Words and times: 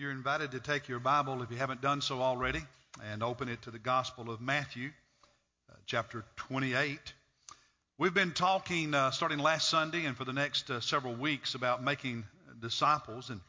You're 0.00 0.12
invited 0.12 0.52
to 0.52 0.60
take 0.60 0.88
your 0.88 0.98
Bible, 0.98 1.42
if 1.42 1.50
you 1.50 1.58
haven't 1.58 1.82
done 1.82 2.00
so 2.00 2.22
already, 2.22 2.62
and 3.04 3.22
open 3.22 3.50
it 3.50 3.60
to 3.62 3.70
the 3.70 3.78
Gospel 3.78 4.30
of 4.30 4.40
Matthew, 4.40 4.88
uh, 5.68 5.74
chapter 5.84 6.24
28. 6.36 6.98
We've 7.98 8.14
been 8.14 8.32
talking 8.32 8.94
uh, 8.94 9.10
starting 9.10 9.40
last 9.40 9.68
Sunday 9.68 10.06
and 10.06 10.16
for 10.16 10.24
the 10.24 10.32
next 10.32 10.70
uh, 10.70 10.80
several 10.80 11.14
weeks 11.14 11.54
about 11.54 11.84
making 11.84 12.24
disciples. 12.62 13.28
And 13.28 13.42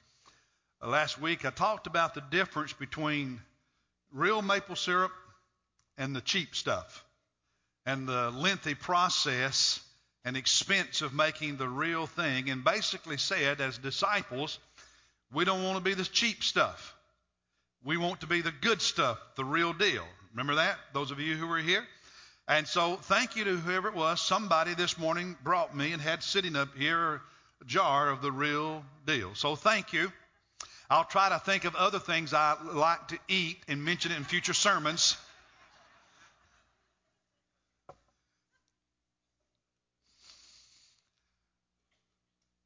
uh, 0.84 0.90
last 0.90 1.22
week 1.22 1.46
I 1.46 1.52
talked 1.52 1.88
about 1.88 2.16
the 2.16 2.24
difference 2.32 2.74
between 2.74 3.40
real 4.12 4.42
maple 4.42 4.76
syrup 4.76 5.14
and 5.98 6.14
the 6.14 6.20
cheap 6.20 6.54
stuff, 6.54 7.06
and 7.86 8.06
the 8.06 8.30
lengthy 8.30 8.76
process 8.76 9.80
and 10.26 10.36
expense 10.36 11.02
of 11.02 11.14
making 11.14 11.56
the 11.56 11.70
real 11.70 12.08
thing, 12.08 12.50
and 12.50 12.62
basically 12.66 13.16
said, 13.16 13.62
as 13.62 13.78
disciples, 13.78 14.60
we 15.34 15.46
don't 15.46 15.64
want 15.64 15.78
to 15.78 15.84
be 15.84 15.94
the 15.94 16.04
cheap 16.04 16.44
stuff. 16.44 16.96
We 17.84 17.98
want 17.98 18.22
to 18.22 18.28
be 18.28 18.42
the 18.42 18.52
good 18.52 18.82
stuff, 18.82 19.18
the 19.36 19.46
real 19.46 19.74
deal. 19.74 20.06
Remember 20.34 20.56
that? 20.56 20.78
Those 20.94 21.12
of 21.12 21.20
you 21.20 21.36
who 21.36 21.48
were 21.48 21.58
here? 21.58 21.84
And 22.48 22.68
so, 22.68 22.96
thank 22.96 23.36
you 23.36 23.46
to 23.46 23.56
whoever 23.56 23.88
it 23.88 23.94
was. 23.94 24.22
Somebody 24.22 24.74
this 24.74 24.98
morning 24.98 25.38
brought 25.44 25.76
me 25.76 25.94
and 25.94 26.02
had 26.02 26.22
sitting 26.22 26.56
up 26.56 26.76
here 26.76 27.22
a 27.62 27.66
jar 27.66 28.10
of 28.10 28.22
the 28.22 28.32
real 28.32 28.84
deal. 29.06 29.36
So, 29.36 29.56
thank 29.56 29.94
you. 29.94 30.12
I'll 30.90 31.06
try 31.06 31.30
to 31.30 31.40
think 31.40 31.64
of 31.64 31.76
other 31.76 32.00
things 32.00 32.34
I 32.34 32.58
like 32.74 33.08
to 33.10 33.20
eat 33.30 33.58
and 33.70 33.86
mention 33.86 34.12
it 34.12 34.18
in 34.18 34.26
future 34.26 34.54
sermons. 34.54 35.16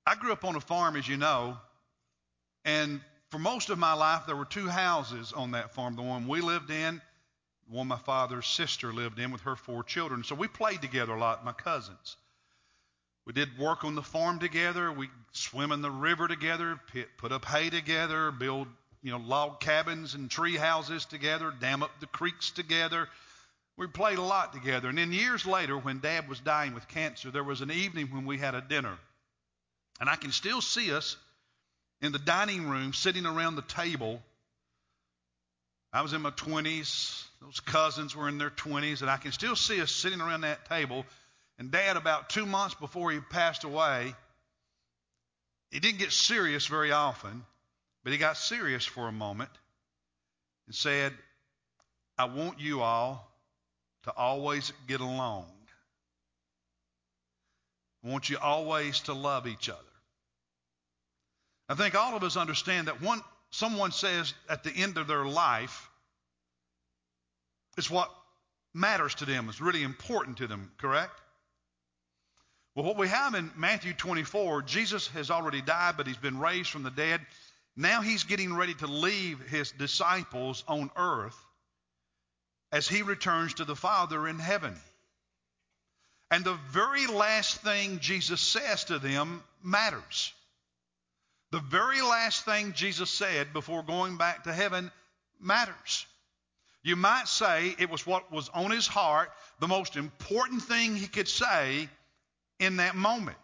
I 0.08 0.16
grew 0.16 0.32
up 0.32 0.44
on 0.44 0.56
a 0.56 0.62
farm, 0.62 0.96
as 0.96 1.08
you 1.08 1.18
know, 1.18 1.58
and 2.66 3.00
for 3.30 3.40
most 3.40 3.70
of 3.70 3.78
my 3.78 3.94
life, 3.94 4.24
there 4.26 4.36
were 4.36 4.46
two 4.46 4.68
houses 4.68 5.32
on 5.32 5.52
that 5.52 5.74
farm 5.74 5.96
the 5.96 6.02
one 6.02 6.28
we 6.28 6.42
lived 6.42 6.72
in, 6.72 7.02
the 7.70 7.76
one 7.76 7.88
my 7.88 7.98
father's 7.98 8.48
sister 8.48 8.92
lived 8.92 9.20
in 9.20 9.32
with 9.32 9.42
her 9.42 9.56
four 9.56 9.84
children. 9.84 10.24
So 10.24 10.36
we 10.36 10.48
played 10.48 10.82
together 10.82 11.14
a 11.14 11.20
lot, 11.20 11.46
my 11.46 11.54
cousins. 11.54 12.18
We 13.26 13.34
did 13.34 13.58
work 13.58 13.84
on 13.84 13.96
the 13.96 14.04
farm 14.04 14.40
together. 14.40 14.92
We 14.92 15.10
swim 15.32 15.72
in 15.72 15.82
the 15.82 15.90
river 15.90 16.28
together, 16.28 16.80
put 17.18 17.32
up 17.32 17.46
hay 17.46 17.70
together, 17.70 18.32
build 18.32 18.68
you 19.02 19.12
know 19.12 19.18
log 19.18 19.60
cabins 19.60 20.16
and 20.16 20.30
tree 20.30 20.56
houses 20.56 21.06
together, 21.06 21.54
dam 21.60 21.84
up 21.84 21.92
the 22.00 22.08
creeks 22.08 22.52
together. 22.52 23.08
We 23.78 23.88
played 23.88 24.18
a 24.18 24.24
lot 24.24 24.54
together. 24.54 24.90
And 24.90 24.98
then 24.98 25.12
years 25.12 25.46
later, 25.46 25.78
when 25.78 26.00
Dad 26.00 26.30
was 26.30 26.40
dying 26.40 26.74
with 26.74 26.88
cancer, 26.88 27.32
there 27.32 27.44
was 27.44 27.62
an 27.62 27.72
evening 27.72 28.08
when 28.12 28.26
we 28.26 28.38
had 28.38 28.56
a 28.56 28.62
dinner. 28.62 28.98
And 30.00 30.10
I 30.10 30.16
can 30.16 30.32
still 30.32 30.62
see 30.62 30.94
us 30.94 31.18
in 32.02 32.12
the 32.12 32.20
dining 32.20 32.68
room 32.68 32.94
sitting 32.94 33.26
around 33.26 33.56
the 33.56 33.62
table. 33.64 34.22
I 35.94 36.02
was 36.02 36.14
in 36.14 36.22
my 36.22 36.32
20s. 36.32 37.24
Those 37.42 37.60
cousins 37.60 38.16
were 38.16 38.28
in 38.28 38.38
their 38.38 38.50
20s. 38.50 39.02
And 39.02 39.10
I 39.10 39.18
can 39.18 39.32
still 39.32 39.56
see 39.56 39.82
us 39.82 39.92
sitting 39.92 40.22
around 40.22 40.42
that 40.42 40.68
table. 40.68 41.06
And 41.58 41.72
Dad, 41.72 41.98
about 41.98 42.30
two 42.30 42.46
months 42.46 42.76
before 42.76 43.12
he 43.12 43.20
passed 43.20 43.64
away, 43.64 44.14
he 45.72 45.80
didn't 45.80 46.00
get 46.00 46.12
serious 46.12 46.68
very 46.68 46.92
often, 46.92 47.46
but 48.04 48.14
he 48.14 48.20
got 48.20 48.38
serious 48.38 48.86
for 48.86 49.08
a 49.08 49.12
moment 49.12 49.50
and 50.68 50.76
said, 50.76 51.14
I 52.18 52.26
want 52.26 52.60
you 52.60 52.82
all 52.82 53.30
to 54.04 54.12
always 54.12 54.72
get 54.88 55.02
along. 55.02 55.48
I 58.04 58.10
want 58.10 58.30
you 58.30 58.38
always 58.38 59.00
to 59.02 59.14
love 59.14 59.48
each 59.48 59.70
other. 59.70 59.80
I 61.68 61.76
think 61.76 61.96
all 61.96 62.16
of 62.16 62.24
us 62.24 62.38
understand 62.38 62.88
that 62.88 63.02
when 63.02 63.22
someone 63.50 63.92
says 63.92 64.34
at 64.50 64.64
the 64.64 64.72
end 64.72 64.98
of 64.98 65.08
their 65.08 65.26
life, 65.26 65.90
it's 67.78 67.90
what 67.90 68.12
matters 68.74 69.16
to 69.16 69.26
them, 69.26 69.50
is 69.50 69.62
really 69.62 69.84
important 69.84 70.38
to 70.38 70.48
them, 70.48 70.72
correct? 70.78 71.22
Well, 72.76 72.86
what 72.86 72.98
we 72.98 73.08
have 73.08 73.36
in 73.36 73.52
Matthew 73.56 73.94
24, 73.94 74.64
Jesus 74.64 75.08
has 75.10 75.32
already 75.32 75.62
died, 75.62 75.96
but 75.96 76.08
he's 76.08 76.18
been 76.18 76.40
raised 76.40 76.70
from 76.70 76.84
the 76.84 76.92
dead. 76.92 77.22
Now 77.78 78.02
he's 78.02 78.26
getting 78.26 78.54
ready 78.54 78.74
to 78.76 78.88
leave 78.88 79.40
his 79.50 79.72
disciples 79.72 80.64
on 80.68 80.92
earth 80.96 81.38
as 82.72 82.88
he 82.88 83.02
returns 83.02 83.56
to 83.56 83.66
the 83.66 83.76
Father 83.76 84.28
in 84.28 84.40
heaven. 84.40 84.76
And 86.30 86.44
the 86.44 86.58
very 86.70 87.08
last 87.08 87.62
thing 87.62 88.00
Jesus 88.00 88.42
says 88.42 88.86
to 88.86 89.00
them 89.00 89.42
matters. 89.64 90.34
The 91.56 91.62
very 91.62 92.02
last 92.02 92.44
thing 92.44 92.74
Jesus 92.74 93.10
said 93.10 93.54
before 93.54 93.82
going 93.82 94.18
back 94.18 94.44
to 94.44 94.52
heaven 94.52 94.92
matters. 95.40 96.06
You 96.84 96.98
might 96.98 97.30
say 97.30 97.74
it 97.80 97.90
was 97.90 98.06
what 98.06 98.30
was 98.30 98.50
on 98.50 98.72
his 98.72 98.88
heart, 98.88 99.32
the 99.62 99.68
most 99.70 99.96
important 99.96 100.64
thing 100.64 100.98
he 100.98 101.08
could 101.08 101.30
say 101.30 101.88
in 102.60 102.76
that 102.76 102.98
moment. 102.98 103.38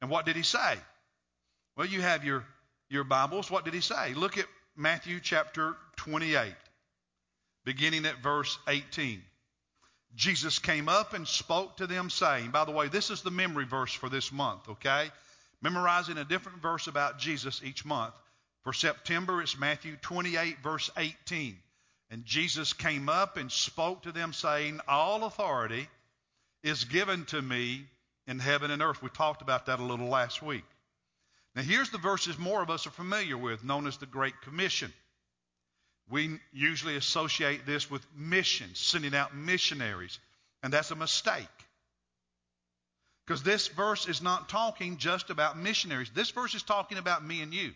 And 0.00 0.08
what 0.08 0.24
did 0.24 0.36
he 0.36 0.42
say? 0.42 0.78
Well, 1.76 1.86
you 1.86 2.00
have 2.00 2.24
your, 2.24 2.46
your 2.88 3.04
Bibles. 3.04 3.50
What 3.50 3.66
did 3.66 3.74
he 3.74 3.82
say? 3.82 4.14
Look 4.14 4.38
at 4.38 4.46
Matthew 4.74 5.20
chapter 5.20 5.76
28, 5.96 6.50
beginning 7.66 8.06
at 8.06 8.22
verse 8.22 8.58
18. 8.68 9.22
Jesus 10.14 10.58
came 10.60 10.88
up 10.88 11.12
and 11.12 11.28
spoke 11.28 11.76
to 11.76 11.86
them, 11.86 12.08
saying, 12.08 12.52
By 12.52 12.64
the 12.64 12.72
way, 12.72 12.88
this 12.88 13.10
is 13.10 13.20
the 13.20 13.30
memory 13.30 13.66
verse 13.66 13.92
for 13.92 14.08
this 14.08 14.32
month, 14.32 14.66
okay? 14.70 15.10
Memorizing 15.62 16.18
a 16.18 16.24
different 16.24 16.60
verse 16.62 16.86
about 16.86 17.18
Jesus 17.18 17.62
each 17.64 17.84
month. 17.84 18.14
For 18.62 18.72
September, 18.72 19.42
it's 19.42 19.58
Matthew 19.58 19.96
28, 19.96 20.58
verse 20.62 20.90
18. 20.96 21.56
And 22.10 22.24
Jesus 22.24 22.72
came 22.72 23.08
up 23.08 23.36
and 23.36 23.50
spoke 23.50 24.02
to 24.02 24.12
them, 24.12 24.32
saying, 24.32 24.80
All 24.86 25.24
authority 25.24 25.88
is 26.62 26.84
given 26.84 27.24
to 27.26 27.42
me 27.42 27.84
in 28.26 28.38
heaven 28.38 28.70
and 28.70 28.82
earth. 28.82 29.02
We 29.02 29.10
talked 29.10 29.42
about 29.42 29.66
that 29.66 29.80
a 29.80 29.84
little 29.84 30.08
last 30.08 30.42
week. 30.42 30.64
Now, 31.54 31.62
here's 31.62 31.90
the 31.90 31.98
verses 31.98 32.38
more 32.38 32.62
of 32.62 32.70
us 32.70 32.86
are 32.86 32.90
familiar 32.90 33.36
with, 33.36 33.62
known 33.64 33.86
as 33.86 33.98
the 33.98 34.06
Great 34.06 34.40
Commission. 34.42 34.92
We 36.10 36.38
usually 36.52 36.96
associate 36.96 37.64
this 37.64 37.90
with 37.90 38.04
missions, 38.14 38.78
sending 38.78 39.14
out 39.14 39.34
missionaries, 39.34 40.18
and 40.62 40.72
that's 40.72 40.90
a 40.90 40.96
mistake. 40.96 41.46
Because 43.26 43.42
this 43.42 43.68
verse 43.68 44.06
is 44.08 44.20
not 44.20 44.48
talking 44.48 44.98
just 44.98 45.30
about 45.30 45.58
missionaries. 45.58 46.10
This 46.14 46.30
verse 46.30 46.54
is 46.54 46.62
talking 46.62 46.98
about 46.98 47.24
me 47.24 47.40
and 47.40 47.54
you. 47.54 47.72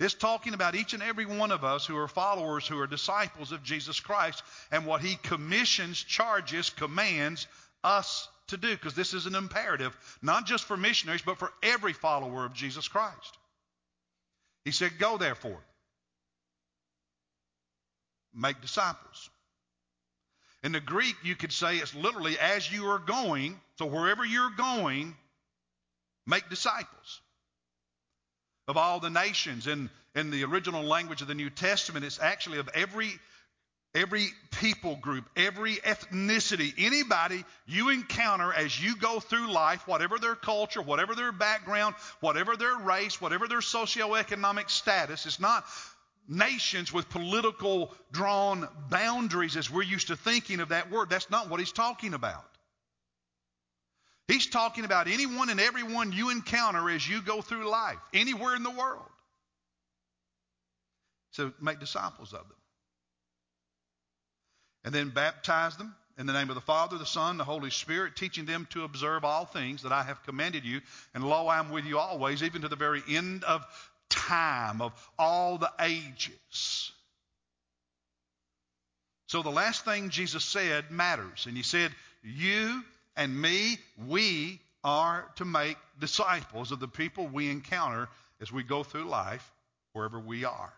It's 0.00 0.14
talking 0.14 0.54
about 0.54 0.76
each 0.76 0.92
and 0.92 1.02
every 1.02 1.26
one 1.26 1.50
of 1.50 1.64
us 1.64 1.84
who 1.84 1.96
are 1.96 2.08
followers, 2.08 2.66
who 2.66 2.78
are 2.78 2.86
disciples 2.86 3.50
of 3.50 3.64
Jesus 3.64 3.98
Christ, 3.98 4.42
and 4.70 4.86
what 4.86 5.02
he 5.02 5.16
commissions, 5.16 5.98
charges, 6.02 6.70
commands 6.70 7.48
us 7.82 8.28
to 8.48 8.56
do. 8.56 8.70
Because 8.70 8.94
this 8.94 9.12
is 9.12 9.26
an 9.26 9.34
imperative, 9.34 9.96
not 10.22 10.46
just 10.46 10.64
for 10.64 10.76
missionaries, 10.76 11.22
but 11.22 11.38
for 11.38 11.52
every 11.62 11.92
follower 11.92 12.44
of 12.44 12.54
Jesus 12.54 12.86
Christ. 12.86 13.38
He 14.64 14.70
said, 14.70 14.98
Go 14.98 15.16
therefore, 15.16 15.60
make 18.34 18.60
disciples. 18.60 19.30
In 20.62 20.72
the 20.72 20.80
Greek, 20.80 21.16
you 21.22 21.34
could 21.34 21.52
say 21.52 21.76
it's 21.76 21.94
literally 21.94 22.38
as 22.38 22.70
you 22.70 22.86
are 22.86 22.98
going, 22.98 23.60
so 23.78 23.86
wherever 23.86 24.24
you're 24.24 24.50
going, 24.56 25.14
make 26.26 26.48
disciples 26.48 27.20
of 28.66 28.76
all 28.76 29.00
the 29.00 29.10
nations. 29.10 29.66
In, 29.66 29.88
in 30.14 30.30
the 30.30 30.44
original 30.44 30.82
language 30.82 31.22
of 31.22 31.28
the 31.28 31.34
New 31.34 31.50
Testament, 31.50 32.04
it's 32.04 32.20
actually 32.20 32.58
of 32.58 32.68
every 32.74 33.12
every 33.94 34.26
people 34.60 34.96
group, 34.96 35.24
every 35.34 35.76
ethnicity, 35.76 36.74
anybody 36.76 37.42
you 37.66 37.88
encounter 37.88 38.52
as 38.52 38.80
you 38.80 38.94
go 38.94 39.18
through 39.18 39.50
life, 39.50 39.88
whatever 39.88 40.18
their 40.18 40.34
culture, 40.34 40.82
whatever 40.82 41.14
their 41.14 41.32
background, 41.32 41.94
whatever 42.20 42.54
their 42.54 42.76
race, 42.76 43.18
whatever 43.20 43.48
their 43.48 43.60
socioeconomic 43.60 44.68
status, 44.68 45.24
it's 45.24 45.40
not 45.40 45.64
nations 46.28 46.92
with 46.92 47.08
political 47.08 47.94
drawn 48.12 48.68
boundaries 48.90 49.56
as 49.56 49.70
we're 49.70 49.82
used 49.82 50.08
to 50.08 50.16
thinking 50.16 50.60
of 50.60 50.68
that 50.68 50.90
word. 50.90 51.08
That's 51.08 51.30
not 51.30 51.48
what 51.48 51.58
he's 51.58 51.72
talking 51.72 52.12
about. 52.12 52.44
He's 54.28 54.46
talking 54.46 54.84
about 54.84 55.08
anyone 55.08 55.48
and 55.48 55.58
everyone 55.58 56.12
you 56.12 56.28
encounter 56.30 56.90
as 56.90 57.08
you 57.08 57.22
go 57.22 57.40
through 57.40 57.68
life, 57.68 57.96
anywhere 58.12 58.54
in 58.54 58.62
the 58.62 58.70
world. 58.70 59.08
So 61.30 61.52
make 61.60 61.80
disciples 61.80 62.34
of 62.34 62.40
them. 62.40 62.56
And 64.84 64.94
then 64.94 65.08
baptize 65.10 65.76
them 65.76 65.94
in 66.18 66.26
the 66.26 66.32
name 66.34 66.50
of 66.50 66.56
the 66.56 66.60
Father, 66.60 66.98
the 66.98 67.06
Son, 67.06 67.38
the 67.38 67.44
Holy 67.44 67.70
Spirit, 67.70 68.16
teaching 68.16 68.44
them 68.44 68.66
to 68.70 68.84
observe 68.84 69.24
all 69.24 69.46
things 69.46 69.82
that 69.82 69.92
I 69.92 70.02
have 70.02 70.22
commanded 70.24 70.64
you. 70.64 70.82
And 71.14 71.24
lo, 71.24 71.46
I 71.46 71.58
am 71.58 71.70
with 71.70 71.86
you 71.86 71.98
always, 71.98 72.42
even 72.42 72.62
to 72.62 72.68
the 72.68 72.76
very 72.76 73.02
end 73.08 73.44
of 73.44 73.64
time, 74.10 74.82
of 74.82 74.92
all 75.18 75.58
the 75.58 75.70
ages. 75.80 76.92
So 79.28 79.42
the 79.42 79.50
last 79.50 79.84
thing 79.84 80.10
Jesus 80.10 80.44
said 80.44 80.90
matters. 80.90 81.46
And 81.46 81.56
he 81.56 81.62
said, 81.62 81.92
You 82.22 82.82
and 83.18 83.36
me, 83.36 83.78
we 84.06 84.60
are 84.84 85.28
to 85.36 85.44
make 85.44 85.76
disciples 85.98 86.70
of 86.70 86.78
the 86.78 86.86
people 86.86 87.26
we 87.26 87.50
encounter 87.50 88.08
as 88.40 88.52
we 88.52 88.62
go 88.62 88.82
through 88.84 89.04
life. 89.04 89.52
wherever 89.92 90.20
we 90.20 90.44
are. 90.44 90.72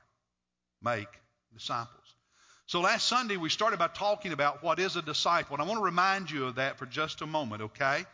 Make 0.83 1.09
disciples. 1.53 2.15
So 2.65 2.81
last 2.81 3.07
Sunday 3.07 3.37
we 3.37 3.51
started 3.51 3.79
by 3.79 3.89
talking 3.89 4.33
about 4.33 4.63
what 4.63 4.79
is 4.79 4.97
a 4.97 5.03
disciple, 5.03 5.55
and 5.55 5.63
I 5.63 5.67
want 5.67 5.81
to 5.81 5.85
remind 5.85 6.31
you 6.31 6.47
of 6.47 6.55
that 6.55 6.79
for 6.79 6.87
just 6.87 7.21
a 7.21 7.27
moment, 7.27 7.63
okay? 7.63 8.07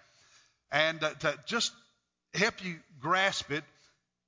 And 0.73 1.05
uh, 1.05 1.11
to 1.11 1.39
just 1.47 1.73
help 2.35 2.65
you 2.65 2.77
grasp 3.01 3.53
it, 3.53 3.63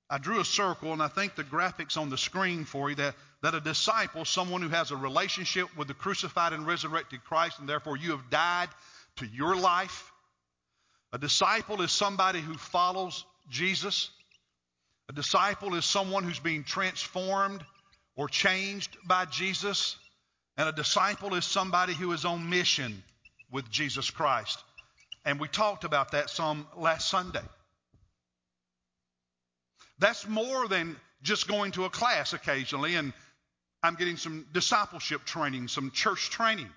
I 0.08 0.18
drew 0.18 0.38
a 0.38 0.44
circle, 0.44 0.92
and 0.92 1.02
I 1.02 1.08
think 1.08 1.34
the 1.34 1.42
graphics 1.42 1.96
on 1.96 2.10
the 2.10 2.18
screen 2.18 2.64
for 2.64 2.90
you 2.90 2.96
that, 2.96 3.16
that 3.42 3.54
a 3.54 3.60
disciple, 3.60 4.24
someone 4.24 4.62
who 4.62 4.68
has 4.68 4.92
a 4.92 4.96
relationship 4.96 5.76
with 5.76 5.88
the 5.88 5.94
crucified 5.94 6.52
and 6.52 6.66
resurrected 6.66 7.24
Christ, 7.24 7.58
and 7.58 7.68
therefore 7.68 7.96
you 7.96 8.12
have 8.12 8.30
died 8.30 8.68
to 9.18 9.26
your 9.26 9.56
life. 9.56 10.10
A 11.12 11.18
disciple 11.18 11.82
is 11.82 11.92
somebody 11.92 12.40
who 12.40 12.54
follows 12.54 13.24
Jesus. 13.50 14.10
A 15.08 15.12
disciple 15.12 15.74
is 15.74 15.84
someone 15.84 16.24
who's 16.24 16.38
being 16.38 16.64
transformed 16.64 17.64
or 18.16 18.28
changed 18.28 18.96
by 19.06 19.24
Jesus. 19.24 19.96
And 20.56 20.68
a 20.68 20.72
disciple 20.72 21.34
is 21.34 21.44
somebody 21.44 21.94
who 21.94 22.12
is 22.12 22.24
on 22.24 22.50
mission 22.50 23.02
with 23.50 23.70
Jesus 23.70 24.10
Christ. 24.10 24.58
And 25.24 25.40
we 25.40 25.48
talked 25.48 25.84
about 25.84 26.12
that 26.12 26.30
some 26.30 26.66
last 26.76 27.08
Sunday. 27.08 27.42
That's 29.98 30.28
more 30.28 30.68
than 30.68 30.96
just 31.22 31.48
going 31.48 31.72
to 31.72 31.84
a 31.84 31.90
class 31.90 32.32
occasionally 32.32 32.94
and 32.94 33.12
I'm 33.82 33.94
getting 33.94 34.16
some 34.16 34.46
discipleship 34.52 35.24
training, 35.24 35.68
some 35.68 35.90
church 35.92 36.30
training. 36.30 36.68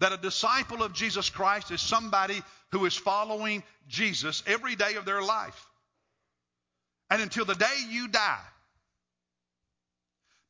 That 0.00 0.12
a 0.12 0.16
disciple 0.16 0.82
of 0.82 0.92
Jesus 0.92 1.28
Christ 1.30 1.70
is 1.70 1.80
somebody 1.80 2.40
who 2.72 2.84
is 2.86 2.96
following 2.96 3.62
Jesus 3.88 4.42
every 4.46 4.76
day 4.76 4.94
of 4.94 5.04
their 5.04 5.22
life. 5.22 5.66
And 7.10 7.22
until 7.22 7.44
the 7.44 7.54
day 7.54 7.74
you 7.88 8.08
die, 8.08 8.44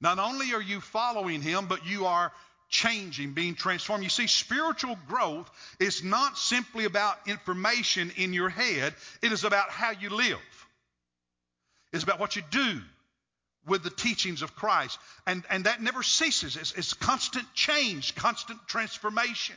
not 0.01 0.19
only 0.19 0.53
are 0.53 0.63
you 0.63 0.81
following 0.81 1.41
him, 1.41 1.67
but 1.67 1.87
you 1.87 2.07
are 2.07 2.33
changing, 2.69 3.33
being 3.33 3.55
transformed. 3.55 4.05
You 4.05 4.11
see, 4.11 4.27
spiritual 4.27 4.99
growth 5.09 5.51
is 5.81 6.05
not 6.05 6.37
simply 6.37 6.85
about 6.85 7.17
information 7.27 8.13
in 8.17 8.33
your 8.33 8.49
head, 8.49 8.95
it 9.23 9.33
is 9.33 9.45
about 9.45 9.71
how 9.71 9.93
you 9.93 10.11
live. 10.11 10.39
It's 11.93 12.05
about 12.05 12.21
what 12.21 12.37
you 12.37 12.43
do 12.51 12.81
with 13.69 13.83
the 13.83 13.91
teachings 13.91 14.43
of 14.43 14.57
Christ. 14.57 14.99
And, 15.27 15.45
and 15.51 15.65
that 15.65 15.83
never 15.83 16.03
ceases. 16.03 16.57
It's, 16.57 16.73
it's 16.73 16.95
constant 16.95 17.47
change, 17.55 18.15
constant 18.15 18.59
transformation. 18.67 19.57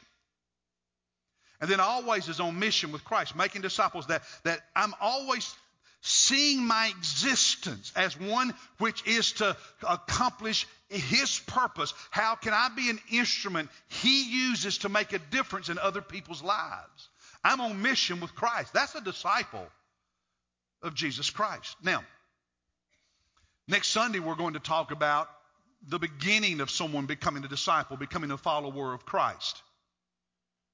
And 1.59 1.69
then 1.69 1.79
always 1.79 2.27
is 2.27 2.39
on 2.39 2.59
mission 2.59 2.91
with 2.91 3.03
Christ, 3.03 3.35
making 3.35 3.61
disciples 3.61 4.07
that, 4.07 4.23
that 4.43 4.59
I'm 4.75 4.93
always 4.99 5.55
seeing 6.01 6.65
my 6.65 6.87
existence 6.97 7.91
as 7.95 8.19
one 8.19 8.53
which 8.79 9.05
is 9.05 9.33
to 9.33 9.55
accomplish 9.87 10.67
his 10.89 11.39
purpose. 11.45 11.93
How 12.09 12.35
can 12.35 12.53
I 12.53 12.69
be 12.75 12.89
an 12.89 12.99
instrument 13.11 13.69
he 13.87 14.23
uses 14.23 14.79
to 14.79 14.89
make 14.89 15.13
a 15.13 15.19
difference 15.19 15.69
in 15.69 15.77
other 15.77 16.01
people's 16.01 16.41
lives? 16.41 17.09
I'm 17.43 17.61
on 17.61 17.81
mission 17.81 18.19
with 18.19 18.35
Christ. 18.35 18.73
That's 18.73 18.95
a 18.95 19.01
disciple 19.01 19.67
of 20.81 20.95
Jesus 20.95 21.29
Christ. 21.29 21.75
Now, 21.83 22.03
next 23.71 23.87
Sunday 23.87 24.19
we're 24.19 24.35
going 24.35 24.53
to 24.53 24.59
talk 24.59 24.91
about 24.91 25.29
the 25.87 25.97
beginning 25.97 26.59
of 26.59 26.69
someone 26.69 27.07
becoming 27.07 27.43
a 27.43 27.47
disciple, 27.47 27.97
becoming 27.97 28.29
a 28.29 28.37
follower 28.37 28.93
of 28.93 29.05
Christ. 29.05 29.63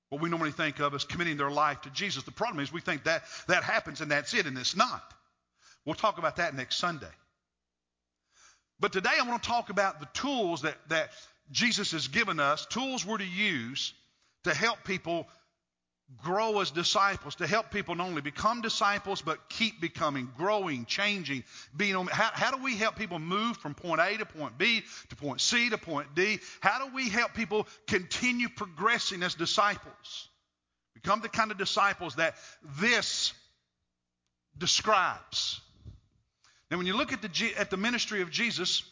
What 0.10 0.22
we 0.22 0.30
normally 0.30 0.52
think 0.52 0.80
of 0.80 0.94
as 0.94 1.06
committing 1.06 1.38
their 1.38 1.52
life 1.52 1.82
to 1.82 1.90
Jesus. 1.92 2.24
The 2.24 2.32
problem 2.32 2.62
is 2.62 2.74
we 2.74 2.82
think 2.82 3.04
that 3.04 3.24
that 3.48 3.64
happens 3.64 4.02
and 4.02 4.12
that's 4.12 4.34
it, 4.34 4.48
and 4.48 4.58
it's 4.58 4.76
not. 4.76 5.14
We'll 5.86 5.96
talk 5.96 6.18
about 6.18 6.38
that 6.38 6.56
next 6.56 6.78
Sunday. 6.78 7.08
But 8.80 8.94
today 8.94 9.12
I 9.20 9.28
want 9.28 9.44
to 9.44 9.48
talk 9.48 9.70
about 9.70 10.00
the 10.00 10.08
tools 10.14 10.64
that, 10.64 10.76
that 10.90 11.12
Jesus 11.52 11.92
has 11.92 12.08
given 12.08 12.40
us, 12.40 12.66
tools 12.66 13.06
we're 13.06 13.18
to 13.18 13.26
use 13.26 13.94
to 14.44 14.54
help 14.54 14.84
people 14.84 15.28
grow 16.24 16.62
as 16.62 16.72
disciples, 16.72 17.36
to 17.36 17.48
help 17.48 17.70
people 17.70 17.96
not 17.96 18.08
only 18.08 18.22
become 18.22 18.62
disciples, 18.62 19.22
but 19.22 19.50
keep 19.50 19.82
becoming, 19.82 20.30
growing, 20.38 20.86
changing, 20.86 21.44
being 21.76 21.96
on. 21.96 22.08
How, 22.08 22.30
how 22.34 22.52
do 22.52 22.64
we 22.64 22.76
help 22.78 22.96
people 22.96 23.20
move 23.20 23.58
from 23.58 23.74
point 23.74 24.00
A 24.00 24.18
to 24.18 24.26
point 24.26 24.58
B 24.58 24.84
to 25.10 25.16
point 25.16 25.42
C 25.42 25.70
to 25.70 25.78
point 25.78 26.16
D? 26.16 26.40
How 26.62 26.86
do 26.86 26.96
we 26.96 27.10
help 27.10 27.34
people 27.34 27.68
continue 27.88 28.48
progressing 28.48 29.22
as 29.22 29.36
disciples? 29.36 30.30
Become 30.94 31.22
the 31.22 31.30
kind 31.30 31.52
of 31.52 31.58
disciples 31.58 32.16
that 32.16 32.36
this 32.80 33.34
describes. 34.58 35.60
Now, 36.72 36.78
when 36.78 36.88
you 36.88 36.96
look 36.96 37.14
at 37.14 37.22
the, 37.22 37.54
at 37.58 37.70
the 37.70 37.78
ministry 37.78 38.22
of 38.22 38.32
Jesus, 38.32 38.84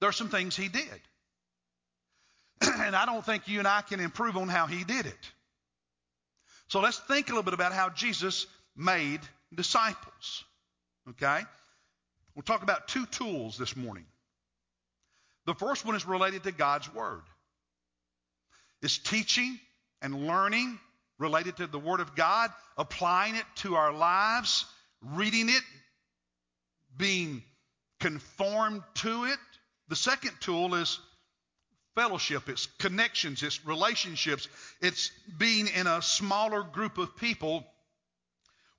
there 0.00 0.08
are 0.08 0.12
some 0.12 0.28
things 0.28 0.56
he 0.56 0.68
did. 0.68 1.00
and 2.60 2.96
I 2.96 3.04
don't 3.04 3.24
think 3.24 3.48
you 3.48 3.58
and 3.58 3.68
I 3.68 3.82
can 3.82 4.00
improve 4.00 4.36
on 4.36 4.48
how 4.48 4.66
he 4.66 4.84
did 4.84 5.06
it. 5.06 5.32
So 6.68 6.80
let's 6.80 6.98
think 6.98 7.28
a 7.28 7.30
little 7.30 7.42
bit 7.42 7.54
about 7.54 7.72
how 7.72 7.90
Jesus 7.90 8.46
made 8.76 9.20
disciples. 9.54 10.44
Okay? 11.10 11.40
We'll 12.34 12.42
talk 12.42 12.62
about 12.62 12.88
two 12.88 13.06
tools 13.06 13.58
this 13.58 13.74
morning. 13.74 14.04
The 15.46 15.54
first 15.54 15.84
one 15.84 15.96
is 15.96 16.06
related 16.06 16.44
to 16.44 16.52
God's 16.52 16.92
Word. 16.92 17.22
It's 18.82 18.98
teaching 18.98 19.58
and 20.02 20.26
learning 20.26 20.78
related 21.18 21.56
to 21.56 21.66
the 21.66 21.78
Word 21.78 22.00
of 22.00 22.14
God, 22.14 22.50
applying 22.76 23.34
it 23.34 23.44
to 23.56 23.74
our 23.74 23.92
lives, 23.92 24.66
reading 25.02 25.48
it, 25.48 25.62
being 26.96 27.42
conformed 27.98 28.82
to 28.96 29.24
it. 29.24 29.38
The 29.88 29.96
second 29.96 30.32
tool 30.40 30.74
is 30.74 31.00
fellowship, 31.98 32.48
it's 32.48 32.66
connections, 32.78 33.42
it's 33.42 33.66
relationships, 33.66 34.46
it's 34.80 35.10
being 35.36 35.66
in 35.66 35.88
a 35.88 36.00
smaller 36.00 36.62
group 36.62 36.96
of 36.96 37.16
people 37.16 37.66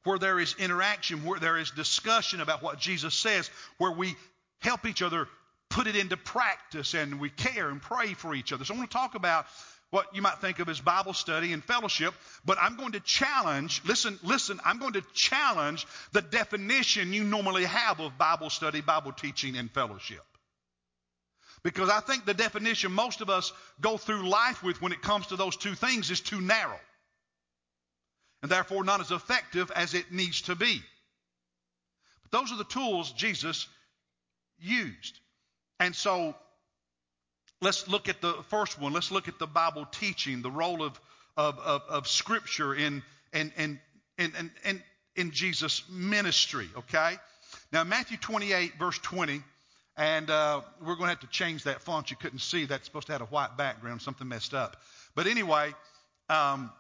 where 0.06 0.18
there 0.18 0.40
is 0.40 0.56
interaction, 0.58 1.26
where 1.26 1.38
there 1.38 1.58
is 1.58 1.70
discussion 1.72 2.40
about 2.40 2.64
what 2.64 2.80
Jesus 2.80 3.14
says, 3.14 3.50
where 3.78 3.92
we 3.92 4.16
help 4.60 4.86
each 4.86 5.02
other 5.02 5.28
put 5.70 5.88
it 5.88 5.98
into 5.98 6.16
practice 6.16 6.94
and 6.94 7.20
we 7.20 7.30
care 7.30 7.68
and 7.68 7.82
pray 7.82 8.14
for 8.14 8.34
each 8.34 8.54
other. 8.54 8.64
So 8.64 8.74
I 8.74 8.78
want 8.78 8.90
to 8.90 8.98
talk 8.98 9.16
about 9.16 9.48
what 9.90 10.16
you 10.16 10.22
might 10.22 10.38
think 10.40 10.60
of 10.60 10.70
as 10.70 10.80
Bible 10.80 11.14
study 11.14 11.52
and 11.52 11.62
fellowship, 11.62 12.14
but 12.46 12.58
I'm 12.62 12.78
going 12.78 12.94
to 12.94 13.02
challenge, 13.02 13.82
listen, 13.86 14.18
listen, 14.24 14.62
I'm 14.64 14.80
going 14.80 14.94
to 14.94 15.04
challenge 15.14 15.86
the 16.14 16.22
definition 16.22 17.12
you 17.12 17.26
normally 17.26 17.66
have 17.66 18.00
of 18.00 18.18
Bible 18.18 18.50
study, 18.50 18.80
Bible 18.80 19.12
teaching, 19.12 19.58
and 19.58 19.70
fellowship. 19.70 20.24
Because 21.64 21.90
I 21.90 22.00
think 22.00 22.26
the 22.26 22.34
definition 22.34 22.92
most 22.92 23.22
of 23.22 23.30
us 23.30 23.52
go 23.82 23.98
through 23.98 24.30
life 24.30 24.64
with 24.64 24.82
when 24.82 24.92
it 24.92 25.02
comes 25.02 25.28
to 25.28 25.36
those 25.36 25.58
two 25.58 25.76
things 25.76 26.10
is 26.10 26.22
too 26.22 26.40
narrow. 26.40 26.80
And 28.42 28.50
therefore 28.50 28.84
not 28.84 29.02
as 29.02 29.12
effective 29.12 29.70
as 29.76 29.94
it 29.94 30.12
needs 30.12 30.44
to 30.44 30.56
be. 30.56 30.82
But 32.24 32.40
those 32.40 32.52
are 32.52 32.58
the 32.58 32.64
tools 32.64 33.12
Jesus 33.12 33.68
used. 34.58 35.20
And 35.80 35.94
so 35.94 36.36
let's 37.62 37.88
look 37.88 38.08
at 38.08 38.22
the 38.22 38.34
first 38.50 38.80
one. 38.80 38.94
Let's 38.94 39.12
look 39.12 39.28
at 39.28 39.40
the 39.40 39.48
Bible 39.48 39.86
teaching, 39.86 40.42
the 40.42 40.52
role 40.52 40.82
of, 40.82 41.00
of, 41.36 41.60
of, 41.60 41.82
of 41.90 42.08
Scripture 42.08 42.74
in, 42.74 43.04
in, 43.34 43.52
in, 43.58 43.80
in, 44.18 44.52
in, 44.64 44.84
in 45.16 45.32
Jesus' 45.32 45.84
ministry, 45.90 46.70
okay? 46.78 47.16
Now, 47.72 47.84
Matthew 47.84 48.18
28, 48.18 48.80
verse 48.80 48.98
20, 49.00 49.44
and 50.00 50.30
uh, 50.30 50.62
we're 50.80 50.96
going 50.96 51.08
to 51.08 51.10
have 51.10 51.20
to 51.20 51.28
change 51.28 51.66
that 51.66 51.82
font. 51.82 52.10
You 52.10 52.16
couldn't 52.16 52.40
see. 52.40 52.64
That's 52.66 52.86
supposed 52.86 53.08
to 53.08 53.12
have 53.12 53.22
a 53.22 53.26
white 53.26 53.58
background. 53.58 54.02
Something 54.02 54.30
messed 54.30 54.54
up. 54.54 54.78
But 55.14 55.28
anyway, 55.28 55.76
um, 56.30 56.72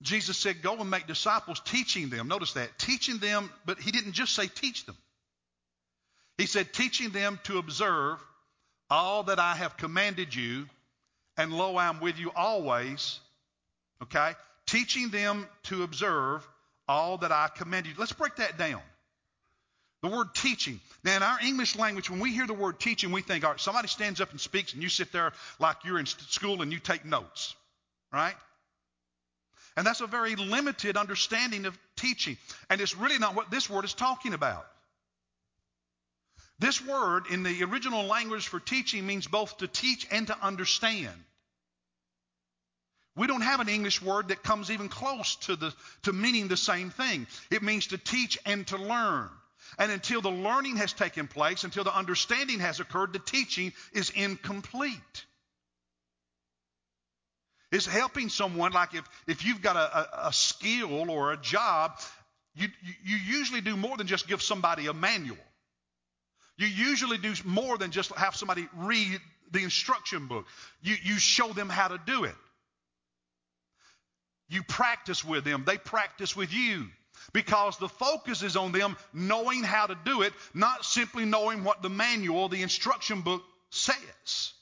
Jesus 0.00 0.38
said, 0.38 0.62
Go 0.62 0.76
and 0.76 0.88
make 0.88 1.08
disciples, 1.08 1.60
teaching 1.64 2.08
them. 2.08 2.28
Notice 2.28 2.52
that. 2.52 2.78
Teaching 2.78 3.18
them, 3.18 3.50
but 3.66 3.80
he 3.80 3.90
didn't 3.90 4.12
just 4.12 4.32
say 4.32 4.46
teach 4.46 4.86
them. 4.86 4.96
He 6.38 6.46
said, 6.46 6.72
teaching 6.72 7.10
them 7.10 7.38
to 7.44 7.58
observe 7.58 8.18
all 8.90 9.24
that 9.24 9.38
I 9.38 9.54
have 9.54 9.76
commanded 9.76 10.34
you, 10.34 10.66
and 11.36 11.52
lo, 11.52 11.76
I'm 11.76 12.00
with 12.00 12.18
you 12.18 12.30
always. 12.34 13.18
Okay? 14.02 14.32
Teaching 14.66 15.10
them 15.10 15.48
to 15.64 15.82
observe 15.82 16.46
all 16.86 17.18
that 17.18 17.32
I 17.32 17.48
commanded 17.56 17.90
you. 17.90 17.96
Let's 17.98 18.12
break 18.12 18.36
that 18.36 18.56
down. 18.56 18.82
The 20.04 20.10
word 20.10 20.34
teaching. 20.34 20.82
Now, 21.02 21.16
in 21.16 21.22
our 21.22 21.38
English 21.40 21.76
language, 21.76 22.10
when 22.10 22.20
we 22.20 22.30
hear 22.30 22.46
the 22.46 22.52
word 22.52 22.78
teaching, 22.78 23.10
we 23.10 23.22
think, 23.22 23.42
all 23.42 23.52
right, 23.52 23.58
somebody 23.58 23.88
stands 23.88 24.20
up 24.20 24.32
and 24.32 24.38
speaks, 24.38 24.74
and 24.74 24.82
you 24.82 24.90
sit 24.90 25.12
there 25.12 25.32
like 25.58 25.78
you're 25.82 25.98
in 25.98 26.04
school 26.04 26.60
and 26.60 26.70
you 26.70 26.78
take 26.78 27.06
notes, 27.06 27.54
right? 28.12 28.34
And 29.78 29.86
that's 29.86 30.02
a 30.02 30.06
very 30.06 30.36
limited 30.36 30.98
understanding 30.98 31.64
of 31.64 31.78
teaching. 31.96 32.36
And 32.68 32.82
it's 32.82 32.94
really 32.94 33.16
not 33.16 33.34
what 33.34 33.50
this 33.50 33.70
word 33.70 33.86
is 33.86 33.94
talking 33.94 34.34
about. 34.34 34.66
This 36.58 36.84
word 36.84 37.28
in 37.30 37.42
the 37.42 37.64
original 37.64 38.04
language 38.04 38.48
for 38.48 38.60
teaching 38.60 39.06
means 39.06 39.26
both 39.26 39.56
to 39.56 39.68
teach 39.68 40.06
and 40.10 40.26
to 40.26 40.36
understand. 40.44 41.16
We 43.16 43.26
don't 43.26 43.40
have 43.40 43.60
an 43.60 43.70
English 43.70 44.02
word 44.02 44.28
that 44.28 44.42
comes 44.42 44.70
even 44.70 44.90
close 44.90 45.36
to, 45.46 45.56
the, 45.56 45.72
to 46.02 46.12
meaning 46.12 46.48
the 46.48 46.58
same 46.58 46.90
thing. 46.90 47.26
It 47.50 47.62
means 47.62 47.86
to 47.86 47.96
teach 47.96 48.36
and 48.44 48.66
to 48.66 48.76
learn. 48.76 49.30
And 49.78 49.90
until 49.90 50.20
the 50.20 50.30
learning 50.30 50.76
has 50.76 50.92
taken 50.92 51.26
place, 51.26 51.64
until 51.64 51.84
the 51.84 51.96
understanding 51.96 52.60
has 52.60 52.80
occurred, 52.80 53.12
the 53.12 53.18
teaching 53.18 53.72
is 53.92 54.10
incomplete. 54.10 55.24
It's 57.72 57.86
helping 57.86 58.28
someone, 58.28 58.72
like 58.72 58.94
if, 58.94 59.04
if 59.26 59.44
you've 59.44 59.62
got 59.62 59.76
a, 59.76 59.98
a, 59.98 60.28
a 60.28 60.32
skill 60.32 61.10
or 61.10 61.32
a 61.32 61.36
job, 61.36 61.98
you, 62.54 62.68
you 63.04 63.16
usually 63.16 63.60
do 63.60 63.76
more 63.76 63.96
than 63.96 64.06
just 64.06 64.28
give 64.28 64.42
somebody 64.42 64.86
a 64.86 64.94
manual. 64.94 65.36
You 66.56 66.68
usually 66.68 67.18
do 67.18 67.34
more 67.44 67.76
than 67.78 67.90
just 67.90 68.12
have 68.12 68.36
somebody 68.36 68.68
read 68.76 69.20
the 69.50 69.64
instruction 69.64 70.28
book. 70.28 70.46
You, 70.82 70.94
you 71.02 71.18
show 71.18 71.52
them 71.52 71.68
how 71.68 71.88
to 71.88 71.98
do 72.06 72.24
it. 72.24 72.34
You 74.48 74.62
practice 74.62 75.24
with 75.24 75.44
them, 75.44 75.64
they 75.66 75.78
practice 75.78 76.36
with 76.36 76.52
you 76.52 76.86
because 77.32 77.78
the 77.78 77.88
focus 77.88 78.42
is 78.42 78.56
on 78.56 78.72
them 78.72 78.96
knowing 79.12 79.62
how 79.62 79.86
to 79.86 79.96
do 80.04 80.22
it, 80.22 80.32
not 80.52 80.84
simply 80.84 81.24
knowing 81.24 81.64
what 81.64 81.82
the 81.82 81.90
manual, 81.90 82.48
the 82.48 82.62
instruction 82.62 83.22
book 83.22 83.42
says. 83.70 84.52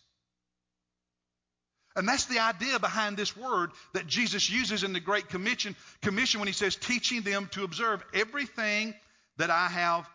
And 1.94 2.08
that's 2.08 2.24
the 2.24 2.38
idea 2.38 2.78
behind 2.78 3.16
this 3.16 3.36
word 3.36 3.70
that 3.92 4.06
Jesus 4.06 4.48
uses 4.48 4.82
in 4.82 4.92
the 4.92 5.00
Great 5.00 5.28
Commission, 5.28 5.76
commission 6.00 6.40
when 6.40 6.46
he 6.46 6.54
says, 6.54 6.74
teaching 6.74 7.20
them 7.20 7.48
to 7.52 7.64
observe 7.64 8.02
everything 8.14 8.94
that 9.36 9.50
I 9.50 9.68
have 9.68 10.08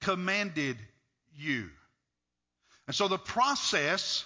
commanded 0.00 0.78
you. 1.36 1.68
And 2.86 2.96
so 2.96 3.08
the 3.08 3.18
process, 3.18 4.24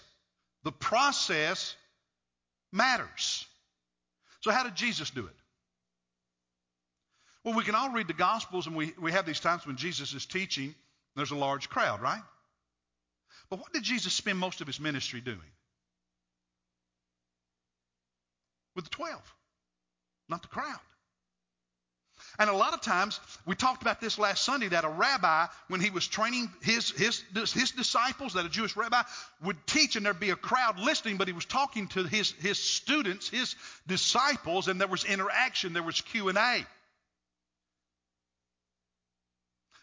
the 0.62 0.72
process 0.72 1.74
matters. 2.72 3.46
So, 4.40 4.50
how 4.50 4.62
did 4.62 4.76
Jesus 4.76 5.10
do 5.10 5.26
it? 5.26 5.34
Well, 7.44 7.54
we 7.54 7.64
can 7.64 7.74
all 7.74 7.90
read 7.90 8.08
the 8.08 8.14
Gospels 8.14 8.66
and 8.66 8.76
we, 8.76 8.92
we 9.00 9.12
have 9.12 9.26
these 9.26 9.40
times 9.40 9.66
when 9.66 9.76
Jesus 9.76 10.12
is 10.12 10.26
teaching, 10.26 10.74
there's 11.16 11.30
a 11.30 11.36
large 11.36 11.68
crowd, 11.68 12.00
right? 12.00 12.22
But 13.50 13.60
what 13.60 13.72
did 13.72 13.82
Jesus 13.82 14.12
spend 14.12 14.38
most 14.38 14.60
of 14.60 14.66
his 14.66 14.80
ministry 14.80 15.20
doing? 15.20 15.38
With 18.74 18.84
the 18.84 18.90
12, 18.90 19.20
not 20.28 20.42
the 20.42 20.48
crowd. 20.48 20.78
And 22.38 22.50
a 22.50 22.52
lot 22.52 22.74
of 22.74 22.80
times, 22.80 23.20
we 23.46 23.54
talked 23.54 23.82
about 23.82 24.00
this 24.00 24.18
last 24.18 24.44
Sunday, 24.44 24.68
that 24.68 24.84
a 24.84 24.88
rabbi, 24.88 25.46
when 25.68 25.80
he 25.80 25.90
was 25.90 26.06
training 26.06 26.50
his, 26.62 26.90
his, 26.90 27.22
his 27.34 27.70
disciples, 27.72 28.34
that 28.34 28.44
a 28.44 28.48
Jewish 28.48 28.76
rabbi 28.76 29.02
would 29.42 29.56
teach 29.66 29.96
and 29.96 30.04
there'd 30.04 30.20
be 30.20 30.30
a 30.30 30.36
crowd 30.36 30.78
listening, 30.78 31.16
but 31.16 31.28
he 31.28 31.32
was 31.32 31.44
talking 31.44 31.88
to 31.88 32.04
his, 32.04 32.32
his 32.32 32.58
students, 32.58 33.28
his 33.28 33.54
disciples, 33.86 34.68
and 34.68 34.80
there 34.80 34.88
was 34.88 35.04
interaction, 35.04 35.72
there 35.72 35.82
was 35.82 36.00
Q&A. 36.00 36.66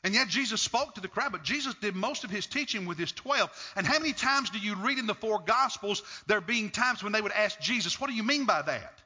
And 0.06 0.14
yet 0.14 0.28
Jesus 0.28 0.62
spoke 0.62 0.94
to 0.94 1.02
the 1.02 1.08
crowd, 1.08 1.32
but 1.32 1.42
Jesus 1.42 1.74
did 1.82 1.96
most 1.96 2.24
of 2.24 2.30
his 2.30 2.46
teaching 2.46 2.86
with 2.86 3.00
his 3.00 3.12
12. 3.12 3.74
And 3.76 3.88
how 3.88 3.98
many 3.98 4.14
times 4.14 4.52
do 4.52 4.60
you 4.60 4.76
read 4.76 5.00
in 5.00 5.08
the 5.08 5.16
four 5.16 5.42
Gospels 5.44 6.04
there 6.28 6.42
being 6.42 6.70
times 6.70 7.04
when 7.04 7.12
they 7.12 7.22
would 7.22 7.32
ask 7.32 7.60
Jesus, 7.60 8.00
What 8.00 8.12
do 8.12 8.16
you 8.16 8.22
mean 8.22 8.46
by 8.46 8.62
that? 8.62 9.02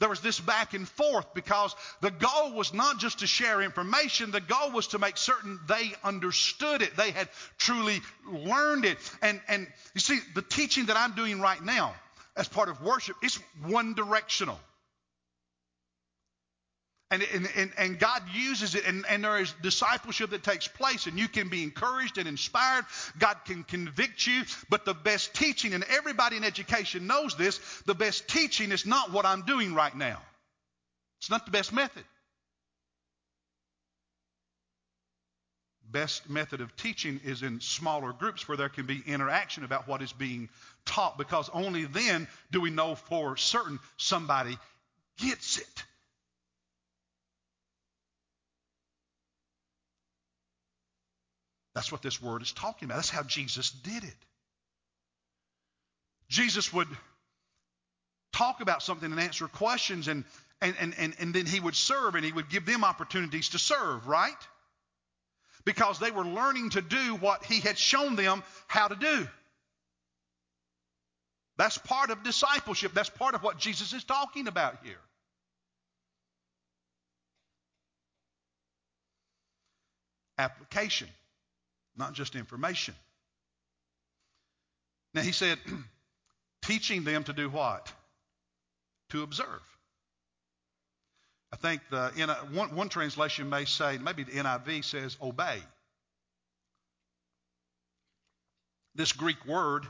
There 0.00 0.08
was 0.08 0.18
this 0.18 0.40
back 0.40 0.74
and 0.74 0.88
forth 0.88 1.32
because 1.32 1.76
the 2.00 2.10
goal 2.10 2.54
was 2.54 2.74
not 2.74 2.98
just 2.98 3.20
to 3.20 3.28
share 3.28 3.62
information, 3.62 4.32
the 4.32 4.40
goal 4.40 4.72
was 4.72 4.88
to 4.88 4.98
make 4.98 5.16
certain 5.16 5.60
they 5.68 5.92
understood 6.02 6.82
it. 6.82 6.96
They 6.96 7.12
had 7.12 7.28
truly 7.58 8.00
learned 8.26 8.84
it. 8.84 8.98
And, 9.22 9.40
and 9.46 9.68
you 9.94 10.00
see, 10.00 10.18
the 10.34 10.42
teaching 10.42 10.86
that 10.86 10.96
I'm 10.96 11.12
doing 11.12 11.40
right 11.40 11.62
now 11.62 11.94
as 12.36 12.48
part 12.48 12.68
of 12.68 12.82
worship, 12.82 13.14
it's 13.22 13.38
one 13.64 13.94
directional. 13.94 14.58
And, 17.12 17.22
and, 17.34 17.72
and, 17.76 17.98
God 17.98 18.22
uses 18.32 18.74
it, 18.74 18.86
and, 18.86 19.04
and 19.06 19.22
there 19.22 19.38
is 19.38 19.52
discipleship 19.60 20.30
that 20.30 20.42
takes 20.42 20.66
place, 20.66 21.06
and 21.06 21.18
you 21.18 21.28
can 21.28 21.50
be 21.50 21.62
encouraged 21.62 22.16
and 22.16 22.26
inspired. 22.26 22.86
God 23.18 23.36
can 23.44 23.64
convict 23.64 24.26
you, 24.26 24.44
but 24.70 24.86
the 24.86 24.94
best 24.94 25.34
teaching, 25.34 25.74
and 25.74 25.84
everybody 25.90 26.38
in 26.38 26.44
education 26.44 27.06
knows 27.06 27.36
this, 27.36 27.58
the 27.84 27.94
best 27.94 28.28
teaching 28.28 28.72
is 28.72 28.86
not 28.86 29.12
what 29.12 29.26
I'm 29.26 29.42
doing 29.42 29.74
right 29.74 29.94
now. 29.94 30.22
It's 31.20 31.28
not 31.28 31.44
the 31.44 31.50
best 31.50 31.70
method. 31.70 32.02
Best 35.90 36.30
method 36.30 36.62
of 36.62 36.74
teaching 36.76 37.20
is 37.24 37.42
in 37.42 37.60
smaller 37.60 38.14
groups 38.14 38.48
where 38.48 38.56
there 38.56 38.70
can 38.70 38.86
be 38.86 39.02
interaction 39.06 39.64
about 39.64 39.86
what 39.86 40.00
is 40.00 40.14
being 40.14 40.48
taught, 40.86 41.18
because 41.18 41.50
only 41.52 41.84
then 41.84 42.26
do 42.50 42.62
we 42.62 42.70
know 42.70 42.94
for 42.94 43.36
certain 43.36 43.78
somebody 43.98 44.56
gets 45.18 45.58
it. 45.58 45.84
That's 51.74 51.90
what 51.90 52.02
this 52.02 52.20
word 52.20 52.42
is 52.42 52.52
talking 52.52 52.86
about. 52.86 52.96
That's 52.96 53.10
how 53.10 53.22
Jesus 53.22 53.70
did 53.70 54.04
it. 54.04 54.14
Jesus 56.28 56.72
would 56.72 56.88
talk 58.32 58.60
about 58.60 58.82
something 58.82 59.10
and 59.10 59.20
answer 59.20 59.46
questions, 59.48 60.08
and, 60.08 60.24
and, 60.60 60.74
and, 60.78 60.94
and, 60.98 61.14
and 61.18 61.34
then 61.34 61.46
he 61.46 61.60
would 61.60 61.76
serve 61.76 62.14
and 62.14 62.24
he 62.24 62.32
would 62.32 62.48
give 62.48 62.66
them 62.66 62.84
opportunities 62.84 63.50
to 63.50 63.58
serve, 63.58 64.06
right? 64.06 64.36
Because 65.64 65.98
they 65.98 66.10
were 66.10 66.24
learning 66.24 66.70
to 66.70 66.82
do 66.82 67.16
what 67.16 67.44
he 67.44 67.60
had 67.60 67.78
shown 67.78 68.16
them 68.16 68.42
how 68.66 68.88
to 68.88 68.96
do. 68.96 69.28
That's 71.58 71.78
part 71.78 72.10
of 72.10 72.22
discipleship. 72.22 72.92
That's 72.94 73.10
part 73.10 73.34
of 73.34 73.42
what 73.42 73.58
Jesus 73.58 73.92
is 73.92 74.04
talking 74.04 74.48
about 74.48 74.78
here. 74.82 74.96
Application 80.38 81.08
not 81.96 82.12
just 82.14 82.34
information. 82.34 82.94
Now 85.14 85.22
he 85.22 85.32
said, 85.32 85.58
teaching 86.62 87.04
them 87.04 87.24
to 87.24 87.32
do 87.32 87.48
what? 87.50 87.92
To 89.10 89.22
observe. 89.22 89.60
I 91.52 91.56
think 91.56 91.82
the 91.90 92.10
one, 92.52 92.74
one 92.74 92.88
translation 92.88 93.50
may 93.50 93.66
say, 93.66 93.98
maybe 93.98 94.24
the 94.24 94.32
NIV 94.32 94.84
says 94.84 95.18
obey. 95.20 95.58
This 98.94 99.12
Greek 99.12 99.44
word 99.46 99.86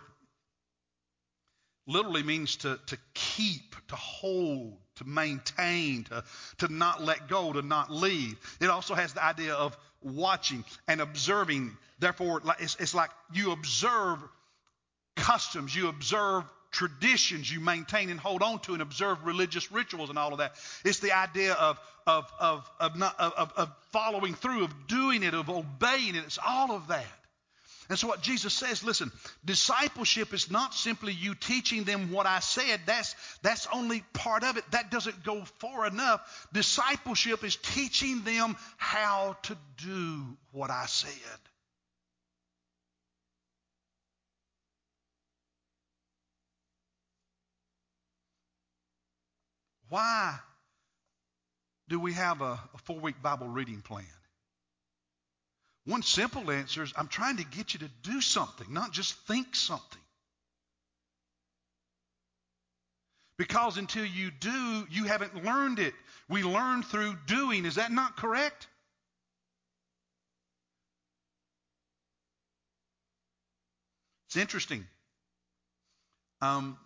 literally 1.86 2.22
means 2.22 2.56
to, 2.56 2.78
to 2.86 2.98
keep, 3.14 3.74
to 3.88 3.96
hold, 3.96 4.76
to 4.96 5.04
maintain, 5.04 6.04
to, 6.04 6.24
to 6.58 6.72
not 6.72 7.02
let 7.02 7.28
go, 7.28 7.52
to 7.52 7.62
not 7.62 7.90
leave. 7.90 8.36
It 8.60 8.70
also 8.70 8.94
has 8.94 9.14
the 9.14 9.24
idea 9.24 9.54
of 9.54 9.76
watching 10.02 10.64
and 10.86 11.00
observing. 11.00 11.76
Therefore, 11.98 12.42
it's, 12.60 12.76
it's 12.78 12.94
like 12.94 13.10
you 13.32 13.52
observe 13.52 14.18
customs, 15.16 15.74
you 15.74 15.88
observe 15.88 16.44
traditions 16.72 17.52
you 17.52 17.60
maintain 17.60 18.10
and 18.10 18.18
hold 18.18 18.42
on 18.42 18.58
to 18.60 18.72
and 18.72 18.80
observe 18.82 19.24
religious 19.24 19.70
rituals 19.70 20.08
and 20.08 20.18
all 20.18 20.32
of 20.32 20.38
that. 20.38 20.54
It's 20.84 21.00
the 21.00 21.12
idea 21.12 21.52
of, 21.52 21.78
of, 22.06 22.32
of, 22.40 22.70
of, 22.80 22.96
not, 22.96 23.14
of, 23.20 23.52
of 23.56 23.70
following 23.90 24.34
through, 24.34 24.64
of 24.64 24.86
doing 24.88 25.22
it, 25.22 25.34
of 25.34 25.50
obeying 25.50 26.14
it. 26.14 26.24
It's 26.24 26.38
all 26.44 26.72
of 26.72 26.88
that. 26.88 27.04
And 27.92 27.98
so, 27.98 28.08
what 28.08 28.22
Jesus 28.22 28.54
says, 28.54 28.82
listen, 28.82 29.12
discipleship 29.44 30.32
is 30.32 30.50
not 30.50 30.72
simply 30.72 31.12
you 31.12 31.34
teaching 31.34 31.84
them 31.84 32.10
what 32.10 32.24
I 32.24 32.40
said. 32.40 32.80
That's, 32.86 33.14
that's 33.42 33.68
only 33.70 34.02
part 34.14 34.44
of 34.44 34.56
it. 34.56 34.64
That 34.70 34.90
doesn't 34.90 35.22
go 35.22 35.44
far 35.58 35.86
enough. 35.86 36.48
Discipleship 36.54 37.44
is 37.44 37.56
teaching 37.56 38.22
them 38.22 38.56
how 38.78 39.36
to 39.42 39.58
do 39.76 40.24
what 40.52 40.70
I 40.70 40.86
said. 40.86 41.10
Why 49.90 50.38
do 51.90 52.00
we 52.00 52.14
have 52.14 52.40
a, 52.40 52.58
a 52.72 52.78
four 52.84 53.00
week 53.00 53.20
Bible 53.20 53.48
reading 53.48 53.82
plan? 53.82 54.06
One 55.84 56.02
simple 56.02 56.50
answer 56.50 56.82
is 56.82 56.92
I'm 56.96 57.08
trying 57.08 57.38
to 57.38 57.44
get 57.44 57.74
you 57.74 57.80
to 57.80 57.90
do 58.02 58.20
something, 58.20 58.72
not 58.72 58.92
just 58.92 59.14
think 59.26 59.54
something. 59.56 60.00
Because 63.36 63.78
until 63.78 64.04
you 64.04 64.30
do, 64.30 64.86
you 64.90 65.04
haven't 65.04 65.44
learned 65.44 65.80
it. 65.80 65.94
We 66.28 66.44
learn 66.44 66.84
through 66.84 67.16
doing. 67.26 67.64
Is 67.64 67.74
that 67.74 67.90
not 67.90 68.16
correct? 68.16 68.68
It's 74.28 74.36
interesting. 74.36 74.86
Um, 76.40 76.78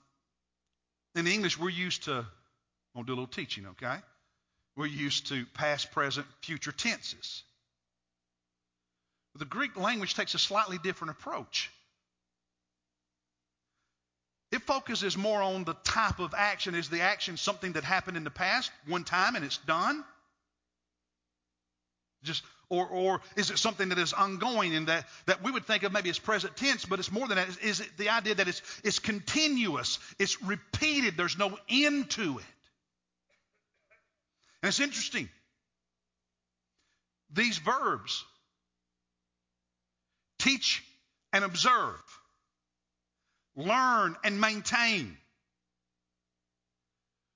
in 1.14 1.26
English, 1.26 1.58
we're 1.58 1.68
used 1.68 2.04
to, 2.04 2.26
I'll 2.94 3.02
do 3.02 3.12
a 3.12 3.14
little 3.14 3.26
teaching, 3.26 3.66
okay? 3.66 3.98
We're 4.76 4.86
used 4.86 5.28
to 5.28 5.44
past, 5.54 5.92
present, 5.92 6.26
future 6.42 6.72
tenses. 6.72 7.44
The 9.38 9.44
Greek 9.44 9.76
language 9.76 10.14
takes 10.14 10.34
a 10.34 10.38
slightly 10.38 10.78
different 10.78 11.12
approach. 11.12 11.70
It 14.52 14.62
focuses 14.62 15.16
more 15.16 15.42
on 15.42 15.64
the 15.64 15.74
type 15.84 16.18
of 16.20 16.32
action. 16.36 16.74
Is 16.74 16.88
the 16.88 17.00
action 17.00 17.36
something 17.36 17.72
that 17.72 17.84
happened 17.84 18.16
in 18.16 18.24
the 18.24 18.30
past, 18.30 18.70
one 18.86 19.04
time, 19.04 19.34
and 19.34 19.44
it's 19.44 19.58
done? 19.58 20.04
Just 22.22 22.42
or 22.68 22.86
or 22.86 23.20
is 23.36 23.50
it 23.50 23.58
something 23.58 23.90
that 23.90 23.98
is 23.98 24.12
ongoing 24.12 24.74
and 24.74 24.88
that, 24.88 25.06
that 25.26 25.42
we 25.42 25.50
would 25.50 25.66
think 25.66 25.82
of 25.82 25.92
maybe 25.92 26.10
as 26.10 26.18
present 26.18 26.56
tense, 26.56 26.84
but 26.84 26.98
it's 26.98 27.12
more 27.12 27.28
than 27.28 27.36
that. 27.36 27.48
Is, 27.62 27.80
it 27.80 27.90
the 27.96 28.08
idea 28.08 28.36
that 28.36 28.48
it's 28.48 28.62
it's 28.82 28.98
continuous, 28.98 29.98
it's 30.18 30.42
repeated, 30.42 31.16
there's 31.16 31.38
no 31.38 31.56
end 31.68 32.10
to 32.10 32.38
it. 32.38 32.44
And 34.62 34.68
it's 34.68 34.80
interesting. 34.80 35.28
These 37.32 37.58
verbs 37.58 38.24
teach 40.46 40.84
and 41.32 41.44
observe, 41.44 42.00
learn 43.56 44.16
and 44.22 44.40
maintain 44.40 45.16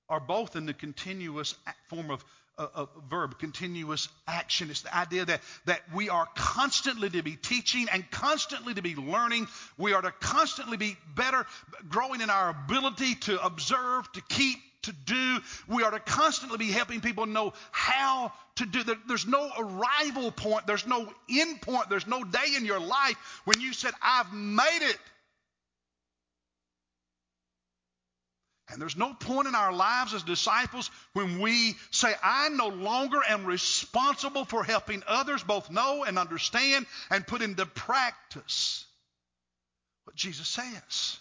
are 0.07 0.19
both 0.19 0.55
in 0.55 0.65
the 0.65 0.73
continuous 0.73 1.55
form 1.87 2.09
of 2.11 2.23
uh, 2.57 2.67
a, 2.75 2.81
a, 2.81 2.87
verb, 3.09 3.39
continuous 3.39 4.09
action. 4.27 4.69
It's 4.69 4.81
the 4.81 4.95
idea 4.95 5.23
that, 5.25 5.41
that 5.65 5.81
we 5.95 6.09
are 6.09 6.27
constantly 6.35 7.09
to 7.09 7.23
be 7.23 7.37
teaching 7.37 7.87
and 7.91 8.09
constantly 8.11 8.73
to 8.73 8.81
be 8.81 8.95
learning. 8.95 9.47
We 9.77 9.93
are 9.93 10.01
to 10.01 10.11
constantly 10.19 10.75
be 10.75 10.97
better, 11.15 11.45
growing 11.87 12.19
in 12.19 12.29
our 12.29 12.49
ability 12.49 13.15
to 13.15 13.41
observe, 13.43 14.11
to 14.11 14.21
keep, 14.29 14.57
to 14.83 14.91
do. 14.91 15.39
We 15.67 15.83
are 15.83 15.91
to 15.91 15.99
constantly 15.99 16.57
be 16.57 16.71
helping 16.71 17.01
people 17.01 17.25
know 17.25 17.53
how 17.71 18.31
to 18.55 18.65
do. 18.65 18.83
There's 19.07 19.27
no 19.27 19.49
arrival 19.57 20.31
point, 20.31 20.67
there's 20.67 20.87
no 20.87 21.07
end 21.29 21.61
point, 21.61 21.89
there's 21.89 22.07
no 22.07 22.23
day 22.23 22.55
in 22.55 22.65
your 22.65 22.79
life 22.79 23.41
when 23.45 23.59
you 23.61 23.73
said, 23.73 23.93
I've 24.01 24.33
made 24.33 24.79
it. 24.81 24.97
And 28.71 28.81
there's 28.81 28.95
no 28.95 29.13
point 29.13 29.47
in 29.49 29.55
our 29.55 29.73
lives 29.73 30.13
as 30.13 30.23
disciples 30.23 30.89
when 31.11 31.41
we 31.41 31.75
say, 31.91 32.13
I 32.23 32.47
no 32.49 32.69
longer 32.69 33.19
am 33.27 33.45
responsible 33.45 34.45
for 34.45 34.63
helping 34.63 35.03
others 35.07 35.43
both 35.43 35.69
know 35.69 36.05
and 36.05 36.17
understand 36.17 36.85
and 37.09 37.27
put 37.27 37.41
into 37.41 37.65
practice 37.65 38.85
what 40.05 40.15
Jesus 40.15 40.47
says. 40.47 41.19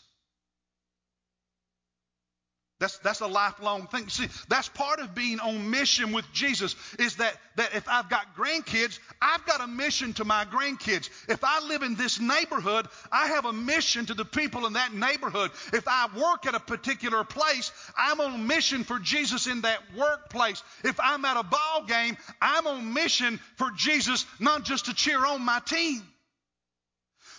That's, 2.81 2.97
that's 2.99 3.21
a 3.21 3.27
lifelong 3.27 3.89
thing. 3.89 4.09
See, 4.09 4.27
that's 4.49 4.71
part 4.71 5.01
of 5.01 5.15
being 5.15 5.39
on 5.39 5.71
mission 5.71 6.13
with 6.13 6.25
Jesus 6.33 6.75
is 6.99 7.17
that, 7.17 7.37
that 7.57 7.75
if 7.75 7.87
I've 7.87 8.09
got 8.09 8.35
grandkids, 8.35 8.99
I've 9.21 9.45
got 9.45 9.61
a 9.61 9.67
mission 9.67 10.15
to 10.15 10.25
my 10.25 10.47
grandkids. 10.47 11.11
If 11.29 11.45
I 11.45 11.61
live 11.69 11.83
in 11.83 11.95
this 11.95 12.19
neighborhood, 12.19 12.89
I 13.13 13.27
have 13.29 13.45
a 13.45 13.53
mission 13.53 14.07
to 14.07 14.15
the 14.15 14.25
people 14.25 14.65
in 14.65 14.73
that 14.73 14.95
neighborhood. 14.95 15.51
If 15.75 15.87
I 15.87 16.09
work 16.17 16.47
at 16.47 16.55
a 16.55 16.61
particular 16.61 17.23
place, 17.23 17.71
I'm 17.99 18.19
on 18.19 18.47
mission 18.47 18.83
for 18.85 18.99
Jesus 18.99 19.47
in 19.47 19.61
that 19.61 19.81
workplace. 19.95 20.63
If 20.83 20.99
I'm 21.01 21.23
at 21.27 21.37
a 21.37 21.43
ball 21.43 21.85
game, 21.87 22.17
I'm 22.41 22.67
on 22.67 22.95
mission 22.95 23.39
for 23.57 23.71
Jesus, 23.77 24.25
not 24.39 24.65
just 24.65 24.87
to 24.87 24.95
cheer 24.95 25.25
on 25.27 25.45
my 25.45 25.61
team. 25.67 26.03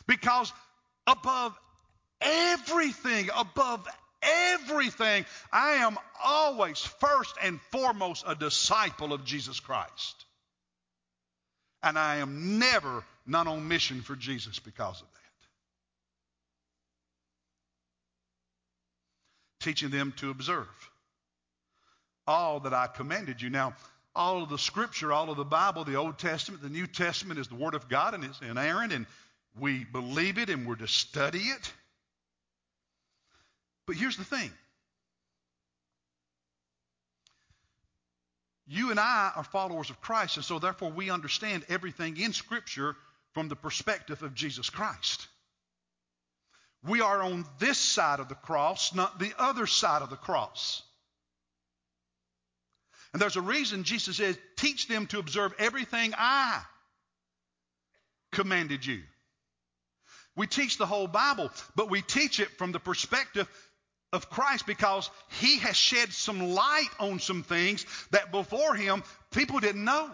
Because 0.05 0.53
above 1.07 1.57
everything, 2.21 3.29
above 3.35 3.87
everything, 4.21 5.25
I 5.51 5.73
am 5.73 5.97
always 6.23 6.79
first 6.79 7.35
and 7.41 7.59
foremost 7.71 8.23
a 8.27 8.35
disciple 8.35 9.13
of 9.13 9.25
Jesus 9.25 9.59
Christ. 9.59 10.25
And 11.83 11.97
I 11.97 12.17
am 12.17 12.59
never 12.59 13.03
not 13.25 13.47
on 13.47 13.67
mission 13.67 14.01
for 14.01 14.15
Jesus 14.15 14.59
because 14.59 15.01
of 15.01 15.07
that. 15.11 15.19
Teaching 19.63 19.89
them 19.89 20.13
to 20.17 20.29
observe 20.29 20.67
all 22.27 22.59
that 22.61 22.73
I 22.73 22.87
commanded 22.87 23.41
you. 23.41 23.49
Now, 23.49 23.73
all 24.15 24.43
of 24.43 24.49
the 24.49 24.57
scripture, 24.57 25.11
all 25.11 25.29
of 25.29 25.37
the 25.37 25.45
Bible, 25.45 25.83
the 25.83 25.95
Old 25.95 26.17
Testament, 26.17 26.61
the 26.61 26.69
New 26.69 26.87
Testament 26.87 27.39
is 27.39 27.47
the 27.47 27.55
Word 27.55 27.73
of 27.73 27.87
God 27.89 28.13
and 28.13 28.23
it's 28.23 28.41
inerrant, 28.41 28.91
and 28.91 29.05
we 29.59 29.85
believe 29.85 30.37
it 30.37 30.49
and 30.49 30.67
we're 30.67 30.75
to 30.75 30.87
study 30.87 31.39
it. 31.39 31.73
But 33.91 33.97
here's 33.97 34.15
the 34.15 34.23
thing 34.23 34.49
you 38.65 38.89
and 38.89 38.97
I 38.97 39.33
are 39.35 39.43
followers 39.43 39.89
of 39.89 39.99
Christ, 39.99 40.37
and 40.37 40.45
so 40.45 40.59
therefore 40.59 40.91
we 40.91 41.09
understand 41.09 41.65
everything 41.67 42.15
in 42.15 42.31
Scripture 42.31 42.95
from 43.33 43.49
the 43.49 43.57
perspective 43.57 44.23
of 44.23 44.33
Jesus 44.33 44.69
Christ. 44.69 45.27
We 46.85 47.01
are 47.01 47.21
on 47.21 47.43
this 47.59 47.77
side 47.77 48.21
of 48.21 48.29
the 48.29 48.35
cross, 48.35 48.95
not 48.95 49.19
the 49.19 49.33
other 49.37 49.67
side 49.67 50.03
of 50.03 50.09
the 50.09 50.15
cross. 50.15 50.83
And 53.11 53.21
there's 53.21 53.35
a 53.35 53.41
reason 53.41 53.83
Jesus 53.83 54.15
says, 54.15 54.37
Teach 54.55 54.87
them 54.87 55.07
to 55.07 55.19
observe 55.19 55.53
everything 55.59 56.13
I 56.17 56.61
commanded 58.31 58.85
you. 58.85 59.01
We 60.37 60.47
teach 60.47 60.77
the 60.77 60.85
whole 60.85 61.07
Bible, 61.07 61.51
but 61.75 61.89
we 61.89 62.01
teach 62.01 62.39
it 62.39 62.57
from 62.57 62.71
the 62.71 62.79
perspective 62.79 63.49
of 64.13 64.29
Christ 64.29 64.65
because 64.65 65.09
he 65.39 65.59
has 65.59 65.75
shed 65.75 66.11
some 66.11 66.51
light 66.51 66.89
on 66.99 67.19
some 67.19 67.43
things 67.43 67.85
that 68.11 68.31
before 68.31 68.75
him 68.75 69.03
people 69.31 69.59
didn't 69.59 69.83
know. 69.83 70.09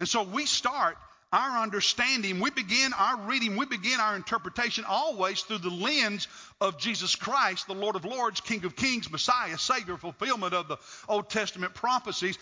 And 0.00 0.08
so 0.08 0.22
we 0.22 0.46
start 0.46 0.96
our 1.32 1.62
understanding, 1.62 2.40
we 2.40 2.50
begin 2.50 2.92
our 2.92 3.22
reading, 3.22 3.56
we 3.56 3.66
begin 3.66 3.98
our 4.00 4.14
interpretation 4.16 4.84
always 4.86 5.42
through 5.42 5.58
the 5.58 5.70
lens 5.70 6.28
of 6.60 6.78
Jesus 6.78 7.14
Christ, 7.14 7.66
the 7.66 7.74
Lord 7.74 7.96
of 7.96 8.04
Lords, 8.04 8.40
King 8.40 8.64
of 8.64 8.76
Kings, 8.76 9.10
Messiah, 9.10 9.58
Savior, 9.58 9.96
fulfillment 9.96 10.54
of 10.54 10.68
the 10.68 10.78
Old 11.08 11.28
Testament 11.28 11.74
prophecies, 11.74 12.38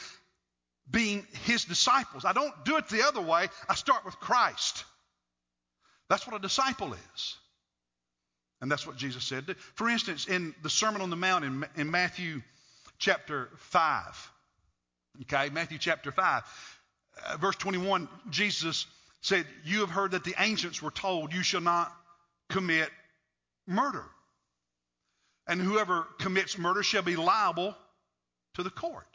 being 0.90 1.26
his 1.44 1.64
disciples. 1.64 2.24
I 2.24 2.32
don't 2.32 2.52
do 2.64 2.76
it 2.76 2.88
the 2.88 3.06
other 3.06 3.22
way. 3.22 3.48
I 3.68 3.74
start 3.74 4.04
with 4.04 4.20
Christ. 4.20 4.84
That's 6.10 6.26
what 6.26 6.36
a 6.36 6.40
disciple 6.40 6.92
is. 6.92 7.36
And 8.64 8.72
that's 8.72 8.86
what 8.86 8.96
Jesus 8.96 9.22
said. 9.22 9.44
For 9.74 9.90
instance, 9.90 10.26
in 10.26 10.54
the 10.62 10.70
Sermon 10.70 11.02
on 11.02 11.10
the 11.10 11.16
Mount 11.16 11.44
in, 11.44 11.66
in 11.76 11.90
Matthew 11.90 12.40
chapter 12.96 13.50
5, 13.58 14.30
okay, 15.20 15.50
Matthew 15.50 15.76
chapter 15.76 16.10
5, 16.10 16.42
uh, 17.26 17.36
verse 17.36 17.56
21, 17.56 18.08
Jesus 18.30 18.86
said, 19.20 19.44
You 19.66 19.80
have 19.80 19.90
heard 19.90 20.12
that 20.12 20.24
the 20.24 20.34
ancients 20.38 20.80
were 20.80 20.90
told, 20.90 21.34
You 21.34 21.42
shall 21.42 21.60
not 21.60 21.94
commit 22.48 22.88
murder. 23.66 24.06
And 25.46 25.60
whoever 25.60 26.06
commits 26.18 26.56
murder 26.56 26.82
shall 26.82 27.02
be 27.02 27.16
liable 27.16 27.76
to 28.54 28.62
the 28.62 28.70
court. 28.70 29.06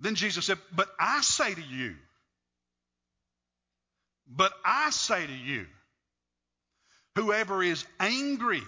Then 0.00 0.16
Jesus 0.16 0.46
said, 0.46 0.58
But 0.74 0.88
I 0.98 1.20
say 1.20 1.54
to 1.54 1.62
you, 1.62 1.94
but 4.26 4.52
I 4.64 4.90
say 4.90 5.24
to 5.24 5.32
you, 5.32 5.68
Whoever 7.18 7.64
is 7.64 7.84
angry 7.98 8.62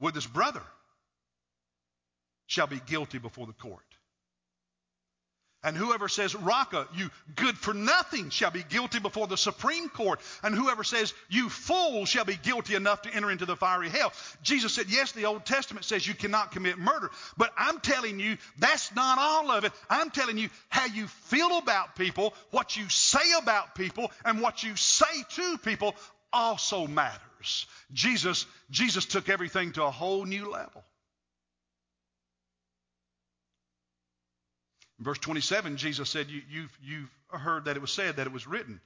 with 0.00 0.16
his 0.16 0.26
brother 0.26 0.62
shall 2.46 2.66
be 2.66 2.80
guilty 2.84 3.18
before 3.18 3.46
the 3.46 3.52
court. 3.52 3.84
And 5.62 5.76
whoever 5.76 6.08
says, 6.08 6.34
Raca, 6.34 6.86
you 6.94 7.10
good 7.34 7.56
for 7.56 7.74
nothing, 7.74 8.30
shall 8.30 8.50
be 8.50 8.64
guilty 8.68 8.98
before 9.00 9.26
the 9.26 9.36
Supreme 9.36 9.88
Court. 9.88 10.20
And 10.42 10.54
whoever 10.54 10.84
says, 10.84 11.12
you 11.28 11.48
fool, 11.48 12.04
shall 12.04 12.24
be 12.24 12.36
guilty 12.36 12.74
enough 12.74 13.02
to 13.02 13.14
enter 13.14 13.30
into 13.30 13.46
the 13.46 13.56
fiery 13.56 13.88
hell. 13.88 14.12
Jesus 14.42 14.72
said, 14.72 14.86
yes, 14.88 15.12
the 15.12 15.24
Old 15.24 15.44
Testament 15.44 15.84
says 15.84 16.06
you 16.06 16.14
cannot 16.14 16.52
commit 16.52 16.78
murder. 16.78 17.10
But 17.36 17.52
I'm 17.56 17.80
telling 17.80 18.20
you, 18.20 18.38
that's 18.58 18.94
not 18.94 19.18
all 19.18 19.50
of 19.50 19.64
it. 19.64 19.72
I'm 19.90 20.10
telling 20.10 20.38
you 20.38 20.50
how 20.68 20.86
you 20.86 21.06
feel 21.06 21.58
about 21.58 21.96
people, 21.96 22.34
what 22.50 22.76
you 22.76 22.88
say 22.88 23.32
about 23.40 23.74
people, 23.74 24.12
and 24.24 24.40
what 24.40 24.62
you 24.62 24.76
say 24.76 25.22
to 25.30 25.58
people 25.58 25.96
also 26.36 26.86
matters. 26.86 27.66
Jesus, 27.92 28.46
Jesus 28.70 29.06
took 29.06 29.28
everything 29.28 29.72
to 29.72 29.84
a 29.84 29.90
whole 29.90 30.24
new 30.24 30.50
level. 30.50 30.84
In 34.98 35.04
verse 35.04 35.18
27, 35.18 35.76
Jesus 35.76 36.08
said, 36.08 36.28
you, 36.28 36.42
you've, 36.50 36.78
you've 36.82 37.10
heard 37.30 37.66
that 37.66 37.76
it 37.76 37.80
was 37.80 37.92
said, 37.92 38.16
that 38.16 38.26
it 38.26 38.32
was 38.32 38.46
written, 38.46 38.80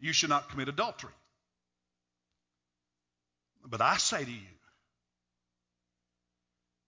you 0.00 0.12
should 0.12 0.28
not 0.30 0.50
commit 0.50 0.68
adultery. 0.68 1.12
But 3.64 3.80
I 3.80 3.96
say 3.96 4.24
to 4.24 4.30
you, 4.30 4.56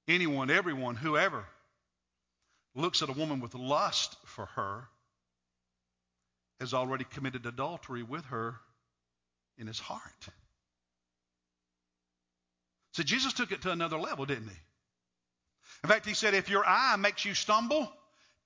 anyone, 0.08 0.50
everyone, 0.50 0.96
whoever 0.96 1.44
looks 2.74 3.02
at 3.02 3.08
a 3.08 3.12
woman 3.12 3.40
with 3.40 3.54
lust 3.54 4.16
for 4.24 4.46
her 4.46 4.88
has 6.60 6.74
already 6.74 7.04
committed 7.04 7.46
adultery 7.46 8.02
with 8.02 8.24
her 8.26 8.56
in 9.60 9.66
his 9.66 9.78
heart. 9.78 10.00
So 12.92 13.02
Jesus 13.02 13.32
took 13.32 13.52
it 13.52 13.62
to 13.62 13.70
another 13.70 13.98
level, 13.98 14.26
didn't 14.26 14.48
he? 14.48 14.56
In 15.84 15.88
fact, 15.88 16.06
he 16.06 16.14
said, 16.14 16.34
if 16.34 16.50
your 16.50 16.64
eye 16.66 16.96
makes 16.96 17.24
you 17.24 17.34
stumble, 17.34 17.90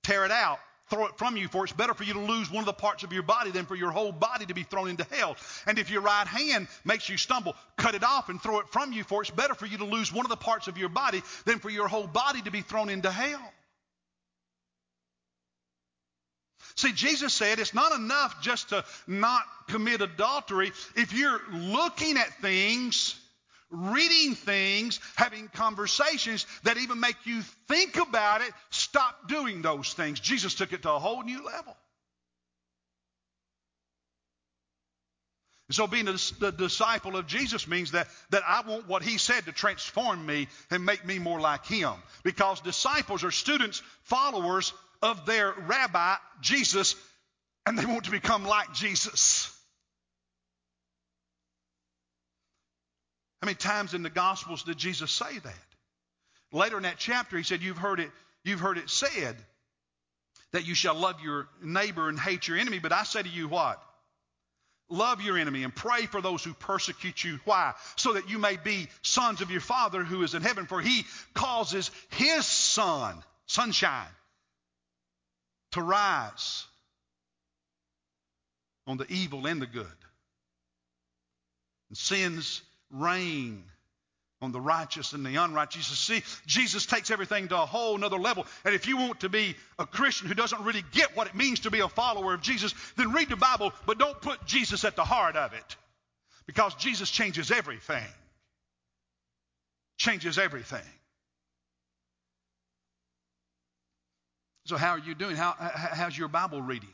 tear 0.03 0.25
it 0.25 0.31
out, 0.31 0.59
throw 0.89 1.07
it 1.07 1.17
from 1.17 1.35
you, 1.35 1.47
for 1.47 1.63
it's 1.63 1.73
better 1.73 1.93
for 1.93 2.03
you 2.03 2.13
to 2.13 2.19
lose 2.19 2.51
one 2.51 2.61
of 2.61 2.67
the 2.67 2.73
parts 2.73 3.03
of 3.03 3.11
your 3.11 3.23
body 3.23 3.51
than 3.51 3.65
for 3.65 3.75
your 3.75 3.91
whole 3.91 4.11
body 4.11 4.45
to 4.45 4.53
be 4.53 4.63
thrown 4.63 4.87
into 4.87 5.03
hell. 5.09 5.35
And 5.65 5.79
if 5.79 5.89
your 5.89 6.01
right 6.01 6.27
hand 6.27 6.67
makes 6.83 7.09
you 7.09 7.17
stumble, 7.17 7.55
cut 7.75 7.95
it 7.95 8.03
off 8.03 8.29
and 8.29 8.41
throw 8.41 8.59
it 8.59 8.69
from 8.69 8.93
you, 8.93 9.03
for 9.03 9.21
it's 9.21 9.31
better 9.31 9.55
for 9.55 9.65
you 9.65 9.79
to 9.79 9.85
lose 9.85 10.13
one 10.13 10.25
of 10.25 10.29
the 10.29 10.35
parts 10.35 10.67
of 10.67 10.77
your 10.77 10.89
body 10.89 11.23
than 11.45 11.59
for 11.59 11.69
your 11.69 11.87
whole 11.87 12.07
body 12.07 12.41
to 12.43 12.51
be 12.51 12.61
thrown 12.61 12.89
into 12.89 13.09
hell. 13.09 13.41
See, 16.77 16.91
Jesus 16.91 17.33
said 17.33 17.59
it's 17.59 17.73
not 17.73 17.93
enough 17.93 18.41
just 18.41 18.69
to 18.69 18.83
not 19.07 19.43
commit 19.67 20.01
adultery. 20.01 20.71
If 20.95 21.13
you're 21.13 21.39
looking 21.51 22.17
at 22.17 22.41
things, 22.41 23.15
reading 23.69 24.35
things, 24.35 24.99
having 25.15 25.47
conversations 25.47 26.45
that 26.63 26.77
even 26.77 26.99
make 26.99 27.15
you 27.25 27.41
think 27.67 27.97
about 27.97 28.41
it, 28.41 28.51
stop 28.71 29.29
doing 29.29 29.61
those 29.61 29.93
things. 29.93 30.19
Jesus 30.19 30.53
took 30.53 30.73
it 30.73 30.81
to 30.81 30.91
a 30.91 30.99
whole 30.99 31.23
new 31.23 31.45
level. 31.45 31.75
And 35.67 35.75
so 35.75 35.87
being 35.87 36.07
a, 36.07 36.13
the 36.39 36.53
disciple 36.55 37.15
of 37.15 37.25
Jesus 37.25 37.67
means 37.67 37.91
that, 37.91 38.07
that 38.29 38.43
I 38.47 38.61
want 38.67 38.87
what 38.87 39.01
he 39.01 39.17
said 39.17 39.45
to 39.45 39.51
transform 39.51 40.23
me 40.23 40.47
and 40.69 40.85
make 40.85 41.03
me 41.05 41.17
more 41.17 41.39
like 41.39 41.65
him. 41.65 41.93
Because 42.23 42.61
disciples 42.61 43.23
are 43.23 43.31
students, 43.31 43.81
followers 44.03 44.73
of 45.01 45.25
their 45.25 45.53
rabbi, 45.53 46.15
Jesus, 46.41 46.95
and 47.65 47.77
they 47.77 47.85
want 47.85 48.05
to 48.05 48.11
become 48.11 48.45
like 48.45 48.73
Jesus. 48.73 49.51
How 53.41 53.47
many 53.47 53.55
times 53.55 53.93
in 53.93 54.03
the 54.03 54.09
Gospels 54.09 54.63
did 54.63 54.77
Jesus 54.77 55.11
say 55.11 55.37
that? 55.39 55.53
Later 56.51 56.77
in 56.77 56.83
that 56.83 56.97
chapter, 56.97 57.37
he 57.37 57.43
said, 57.43 57.61
You've 57.61 57.77
heard 57.77 57.99
it, 57.99 58.09
you've 58.43 58.59
heard 58.59 58.77
it 58.77 58.89
said 58.89 59.35
that 60.51 60.65
you 60.65 60.73
shall 60.73 60.95
love 60.95 61.19
your 61.21 61.47
neighbor 61.61 62.07
and 62.07 62.19
hate 62.19 62.47
your 62.47 62.57
enemy, 62.57 62.79
but 62.79 62.93
I 62.93 63.03
say 63.03 63.21
to 63.21 63.29
you 63.29 63.47
what? 63.47 63.81
Love 64.89 65.21
your 65.21 65.37
enemy 65.37 65.63
and 65.63 65.75
pray 65.75 66.05
for 66.05 66.21
those 66.21 66.43
who 66.43 66.53
persecute 66.53 67.23
you. 67.23 67.39
Why? 67.45 67.73
So 67.97 68.13
that 68.13 68.29
you 68.29 68.37
may 68.37 68.55
be 68.57 68.87
sons 69.01 69.41
of 69.41 69.49
your 69.49 69.61
Father 69.61 70.03
who 70.03 70.21
is 70.23 70.35
in 70.35 70.43
heaven, 70.43 70.67
for 70.67 70.79
he 70.79 71.05
causes 71.33 71.89
his 72.09 72.45
sun, 72.45 73.21
sunshine, 73.47 74.07
to 75.75 75.81
rise 75.81 76.65
on 78.87 78.97
the 78.97 79.05
evil 79.11 79.45
and 79.45 79.61
the 79.61 79.67
good, 79.67 79.85
and 81.89 81.97
sends 81.97 82.61
rain 82.89 83.63
on 84.41 84.51
the 84.51 84.59
righteous 84.59 85.13
and 85.13 85.25
the 85.25 85.35
unrighteous. 85.35 85.89
You 85.89 85.95
see, 85.95 86.23
Jesus 86.45 86.85
takes 86.85 87.09
everything 87.11 87.47
to 87.47 87.55
a 87.61 87.65
whole 87.65 87.97
nother 87.97 88.17
level. 88.17 88.45
And 88.63 88.75
if 88.75 88.87
you 88.87 88.97
want 88.97 89.21
to 89.21 89.29
be 89.29 89.55
a 89.79 89.85
Christian 89.85 90.27
who 90.27 90.33
doesn't 90.33 90.63
really 90.63 90.83
get 90.91 91.15
what 91.15 91.27
it 91.27 91.35
means 91.35 91.61
to 91.61 91.71
be 91.71 91.79
a 91.79 91.89
follower 91.89 92.33
of 92.33 92.41
Jesus, 92.41 92.73
then 92.95 93.11
read 93.11 93.29
the 93.29 93.35
Bible, 93.35 93.73
but 93.85 93.97
don't 93.97 94.19
put 94.21 94.45
Jesus 94.45 94.83
at 94.83 94.95
the 94.95 95.03
heart 95.03 95.35
of 95.35 95.53
it. 95.53 95.75
Because 96.45 96.75
Jesus 96.75 97.09
changes 97.09 97.51
everything. 97.51 98.03
Changes 99.97 100.37
everything. 100.37 100.83
So, 104.65 104.77
how 104.77 104.91
are 104.91 104.99
you 104.99 105.13
doing? 105.13 105.35
How, 105.35 105.53
how's 105.57 106.17
your 106.17 106.27
Bible 106.27 106.61
reading? 106.61 106.89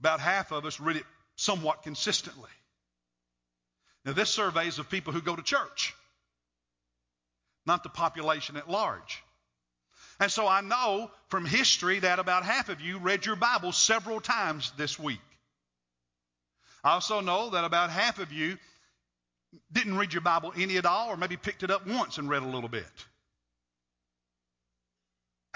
About 0.00 0.20
half 0.20 0.52
of 0.52 0.64
us 0.66 0.78
read 0.78 0.96
it 0.96 1.04
somewhat 1.36 1.82
consistently. 1.82 2.50
Now, 4.04 4.12
this 4.12 4.30
survey 4.30 4.68
is 4.68 4.78
of 4.78 4.90
people 4.90 5.12
who 5.12 5.22
go 5.22 5.34
to 5.34 5.42
church, 5.42 5.94
not 7.66 7.82
the 7.82 7.88
population 7.88 8.56
at 8.56 8.70
large. 8.70 9.22
And 10.20 10.30
so 10.30 10.46
I 10.46 10.60
know 10.60 11.10
from 11.28 11.46
history 11.46 12.00
that 12.00 12.18
about 12.18 12.44
half 12.44 12.68
of 12.68 12.80
you 12.80 12.98
read 12.98 13.24
your 13.24 13.36
Bible 13.36 13.72
several 13.72 14.20
times 14.20 14.72
this 14.76 14.98
week. 14.98 15.20
I 16.84 16.92
also 16.92 17.20
know 17.20 17.50
that 17.50 17.64
about 17.64 17.90
half 17.90 18.18
of 18.18 18.32
you 18.32 18.58
didn't 19.72 19.96
read 19.96 20.12
your 20.12 20.22
Bible 20.22 20.52
any 20.56 20.76
at 20.76 20.86
all, 20.86 21.08
or 21.08 21.16
maybe 21.16 21.36
picked 21.36 21.62
it 21.62 21.70
up 21.70 21.86
once 21.86 22.18
and 22.18 22.28
read 22.28 22.42
a 22.42 22.46
little 22.46 22.68
bit. 22.68 22.84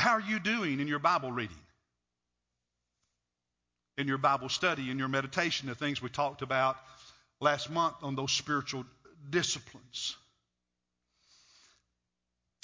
How 0.02 0.14
are 0.14 0.20
you 0.20 0.40
doing 0.40 0.80
in 0.80 0.88
your 0.88 0.98
Bible 0.98 1.30
reading? 1.30 1.56
In 3.96 4.08
your 4.08 4.18
Bible 4.18 4.48
study, 4.48 4.90
in 4.90 4.98
your 4.98 5.06
meditation, 5.06 5.68
the 5.68 5.76
things 5.76 6.02
we 6.02 6.08
talked 6.08 6.42
about 6.42 6.76
last 7.40 7.70
month 7.70 7.94
on 8.02 8.16
those 8.16 8.32
spiritual 8.32 8.84
disciplines. 9.30 10.16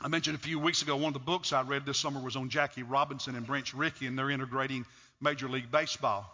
I 0.02 0.08
mentioned 0.08 0.34
a 0.34 0.40
few 0.40 0.58
weeks 0.58 0.82
ago 0.82 0.96
one 0.96 1.10
of 1.10 1.12
the 1.12 1.20
books 1.20 1.52
I 1.52 1.62
read 1.62 1.86
this 1.86 1.96
summer 1.96 2.20
was 2.20 2.34
on 2.34 2.50
Jackie 2.50 2.82
Robinson 2.82 3.36
and 3.36 3.46
Branch 3.46 3.72
Rickey, 3.72 4.08
and 4.08 4.18
they're 4.18 4.30
integrating 4.30 4.84
Major 5.20 5.48
League 5.48 5.70
Baseball. 5.70 6.26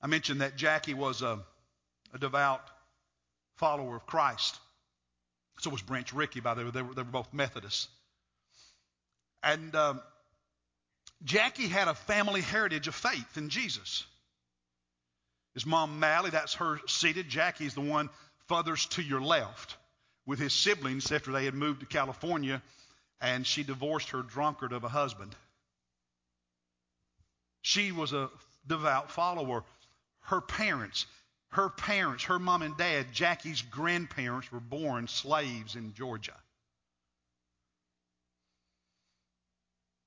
I 0.00 0.06
mentioned 0.06 0.40
that 0.40 0.56
Jackie 0.56 0.94
was 0.94 1.20
a, 1.20 1.40
a 2.14 2.18
devout 2.18 2.62
follower 3.58 3.96
of 3.96 4.06
Christ. 4.06 4.58
So 5.58 5.70
was 5.70 5.82
Branch 5.82 6.12
Rickey, 6.12 6.40
by 6.40 6.54
the 6.54 6.64
way. 6.64 6.70
They 6.70 6.82
were, 6.82 6.94
they 6.94 7.02
were 7.02 7.08
both 7.08 7.32
Methodists. 7.32 7.88
And 9.42 9.74
um, 9.74 10.00
Jackie 11.24 11.68
had 11.68 11.88
a 11.88 11.94
family 11.94 12.40
heritage 12.40 12.88
of 12.88 12.94
faith 12.94 13.36
in 13.36 13.48
Jesus. 13.48 14.04
His 15.54 15.66
mom, 15.66 16.00
Mallie, 16.00 16.30
that's 16.30 16.54
her 16.54 16.78
seated. 16.86 17.28
Jackie's 17.28 17.74
the 17.74 17.80
one 17.80 18.08
furthest 18.48 18.92
to 18.92 19.02
your 19.02 19.20
left 19.20 19.76
with 20.26 20.38
his 20.38 20.52
siblings 20.52 21.10
after 21.12 21.32
they 21.32 21.44
had 21.44 21.54
moved 21.54 21.80
to 21.80 21.86
California 21.86 22.62
and 23.20 23.46
she 23.46 23.62
divorced 23.62 24.10
her 24.10 24.22
drunkard 24.22 24.72
of 24.72 24.84
a 24.84 24.88
husband. 24.88 25.34
She 27.62 27.92
was 27.92 28.12
a 28.12 28.28
devout 28.66 29.12
follower. 29.12 29.64
Her 30.22 30.40
parents, 30.40 31.06
her 31.52 31.68
parents, 31.68 32.24
her 32.24 32.38
mom 32.38 32.62
and 32.62 32.76
dad, 32.76 33.12
Jackie's 33.12 33.62
grandparents 33.62 34.50
were 34.50 34.60
born 34.60 35.06
slaves 35.06 35.76
in 35.76 35.92
Georgia. 35.92 36.36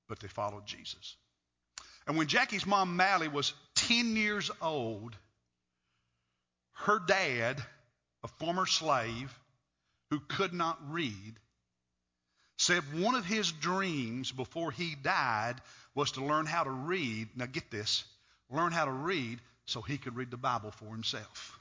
But 0.08 0.20
they 0.20 0.28
followed 0.28 0.66
Jesus. 0.66 1.16
And 2.06 2.16
when 2.16 2.26
Jackie's 2.26 2.66
mom, 2.66 2.96
Mallie, 2.96 3.28
was 3.28 3.52
10 3.76 4.16
years 4.16 4.50
old, 4.60 5.16
her 6.72 7.00
dad, 7.06 7.62
a 8.24 8.28
former 8.28 8.66
slave 8.66 9.36
who 10.10 10.20
could 10.20 10.52
not 10.52 10.78
read, 10.90 11.34
said 12.58 12.82
one 13.00 13.14
of 13.14 13.24
his 13.24 13.52
dreams 13.52 14.32
before 14.32 14.72
he 14.72 14.96
died 14.96 15.56
was 15.94 16.12
to 16.12 16.24
learn 16.24 16.46
how 16.46 16.64
to 16.64 16.70
read. 16.70 17.28
Now, 17.36 17.46
get 17.46 17.70
this 17.70 18.04
learn 18.50 18.72
how 18.72 18.84
to 18.84 18.92
read 18.92 19.40
so 19.66 19.82
he 19.82 19.98
could 19.98 20.16
read 20.16 20.30
the 20.30 20.36
Bible 20.36 20.70
for 20.70 20.86
himself. 20.86 21.58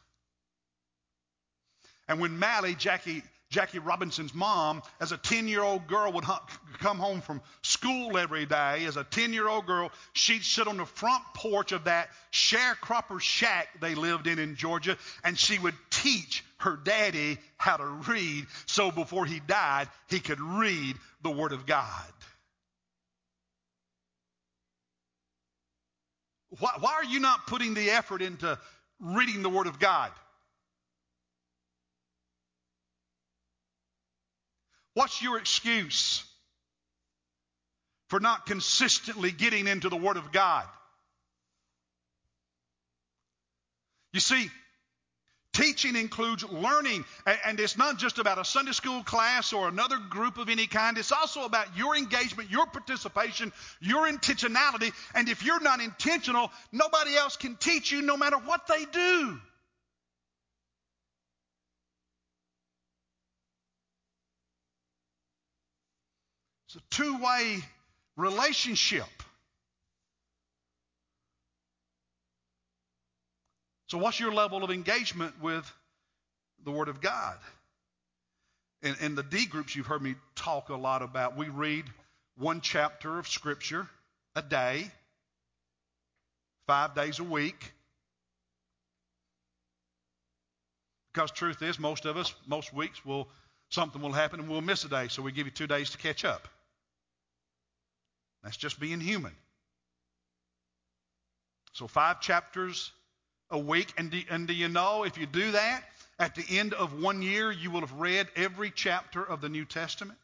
And 2.08 2.20
when 2.20 2.38
Mallie, 2.38 2.76
Jackie, 2.76 3.24
Jackie 3.50 3.80
Robinson's 3.80 4.34
mom, 4.34 4.84
as 5.00 5.12
a 5.12 5.18
10 5.18 5.48
year 5.48 5.62
old 5.62 5.88
girl, 5.88 6.12
would 6.14 6.26
come 6.80 6.98
home 6.98 7.22
from 7.22 7.42
school 7.64 8.18
every 8.18 8.46
day. 8.46 8.86
As 8.86 8.98
a 8.98 9.04
10 9.04 9.34
year 9.34 9.48
old 9.48 9.66
girl, 9.66 9.92
she'd 10.14 10.44
sit 10.44 10.68
on 10.68 10.78
the 10.78 10.86
front 10.86 11.24
porch 11.34 11.72
of 11.72 11.86
that 11.86 12.10
sharecropper 12.32 13.20
shack 13.20 13.68
they 13.82 13.96
lived 13.96 14.28
in 14.28 14.38
in 14.38 14.56
Georgia, 14.56 14.98
and 15.24 15.38
she 15.38 15.58
would 15.58 15.76
teach 15.90 16.44
her 16.58 16.78
daddy 16.78 17.38
how 17.58 17.78
to 17.78 17.86
read 17.86 18.46
so 18.66 18.92
before 18.92 19.26
he 19.26 19.40
died, 19.40 19.88
he 20.10 20.20
could 20.20 20.40
read 20.40 20.96
the 21.24 21.32
Word 21.32 21.54
of 21.54 21.66
God. 21.66 22.14
Why, 26.60 26.72
why 26.80 26.94
are 26.94 27.04
you 27.04 27.20
not 27.20 27.48
putting 27.48 27.74
the 27.74 27.92
effort 27.92 28.22
into 28.22 28.58
reading 29.00 29.42
the 29.42 29.50
Word 29.50 29.68
of 29.68 29.80
God? 29.80 30.12
What's 34.94 35.22
your 35.22 35.38
excuse 35.38 36.24
for 38.08 38.20
not 38.20 38.46
consistently 38.46 39.32
getting 39.32 39.68
into 39.68 39.90
the 39.90 39.98
Word 39.98 40.18
of 40.18 40.32
God? 40.32 40.66
You 44.14 44.22
see, 44.22 44.50
teaching 45.56 45.96
includes 45.96 46.44
learning, 46.44 47.06
and 47.46 47.60
it's 47.60 47.78
not 47.78 47.98
just 47.98 48.20
about 48.20 48.38
a 48.38 48.44
Sunday 48.44 48.74
school 48.74 49.04
class 49.04 49.54
or 49.54 49.70
another 49.70 49.98
group 50.10 50.38
of 50.38 50.50
any 50.50 50.68
kind. 50.68 50.98
It's 50.98 51.14
also 51.14 51.46
about 51.46 51.78
your 51.78 51.96
engagement, 51.96 52.52
your 52.52 52.66
participation, 52.66 53.54
your 53.80 54.06
intentionality. 54.08 54.92
And 55.16 55.30
if 55.30 55.44
you're 55.46 55.62
not 55.62 55.80
intentional, 55.80 56.52
nobody 56.74 57.16
else 57.16 57.38
can 57.38 57.56
teach 57.56 57.92
you 57.92 58.02
no 58.02 58.18
matter 58.18 58.38
what 58.38 58.68
they 58.68 58.84
do. 58.84 59.40
It's 66.68 66.76
a 66.76 66.82
two 66.90 67.18
way 67.18 67.60
relationship. 68.18 69.06
So, 73.96 74.00
what's 74.00 74.20
your 74.20 74.34
level 74.34 74.62
of 74.62 74.72
engagement 74.72 75.42
with 75.42 75.72
the 76.66 76.72
Word 76.72 76.90
of 76.90 77.00
God? 77.00 77.38
In, 78.82 78.94
in 79.00 79.16
the 79.16 79.24
D 79.24 79.46
groups, 79.46 79.74
you've 79.74 79.86
heard 79.86 80.02
me 80.02 80.16
talk 80.36 80.68
a 80.68 80.76
lot 80.76 81.02
about. 81.02 81.38
We 81.38 81.48
read 81.48 81.86
one 82.38 82.60
chapter 82.60 83.18
of 83.18 83.26
Scripture 83.26 83.88
a 84.36 84.42
day, 84.42 84.92
five 86.68 86.94
days 86.94 87.20
a 87.20 87.24
week. 87.24 87.72
Because 91.14 91.32
truth 91.32 91.62
is, 91.62 91.80
most 91.80 92.04
of 92.04 92.18
us, 92.18 92.36
most 92.46 92.74
weeks, 92.74 93.06
will 93.06 93.30
something 93.70 94.02
will 94.02 94.12
happen 94.12 94.42
and 94.42 94.50
we'll 94.50 94.60
miss 94.60 94.84
a 94.84 94.90
day, 94.90 95.08
so 95.08 95.22
we 95.22 95.32
give 95.32 95.48
you 95.48 95.54
two 95.54 95.68
days 95.68 95.92
to 95.92 95.98
catch 95.98 96.26
up. 96.26 96.50
That's 98.44 98.58
just 98.58 98.78
being 98.78 99.00
human. 99.00 99.32
So, 101.72 101.88
five 101.88 102.20
chapters 102.20 102.92
a 103.56 103.60
week. 103.60 103.94
And 103.98 104.12
do, 104.12 104.22
and 104.30 104.48
do 104.48 104.54
you 104.54 104.68
know 104.68 105.04
if 105.04 105.18
you 105.18 105.26
do 105.26 105.52
that, 105.54 105.84
at 106.20 106.36
the 106.36 106.46
end 106.58 106.74
of 106.74 107.02
one 107.02 107.22
year, 107.22 107.52
you 107.52 107.72
will 107.72 107.80
have 107.80 107.94
read 107.94 108.28
every 108.36 108.72
chapter 108.72 109.24
of 109.24 109.42
the 109.42 109.50
New 109.50 109.66
Testament? 109.66 110.20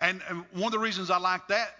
And, 0.00 0.20
and 0.28 0.44
one 0.52 0.64
of 0.64 0.72
the 0.72 0.78
reasons 0.78 1.10
I 1.10 1.18
like 1.18 1.48
that 1.48 1.70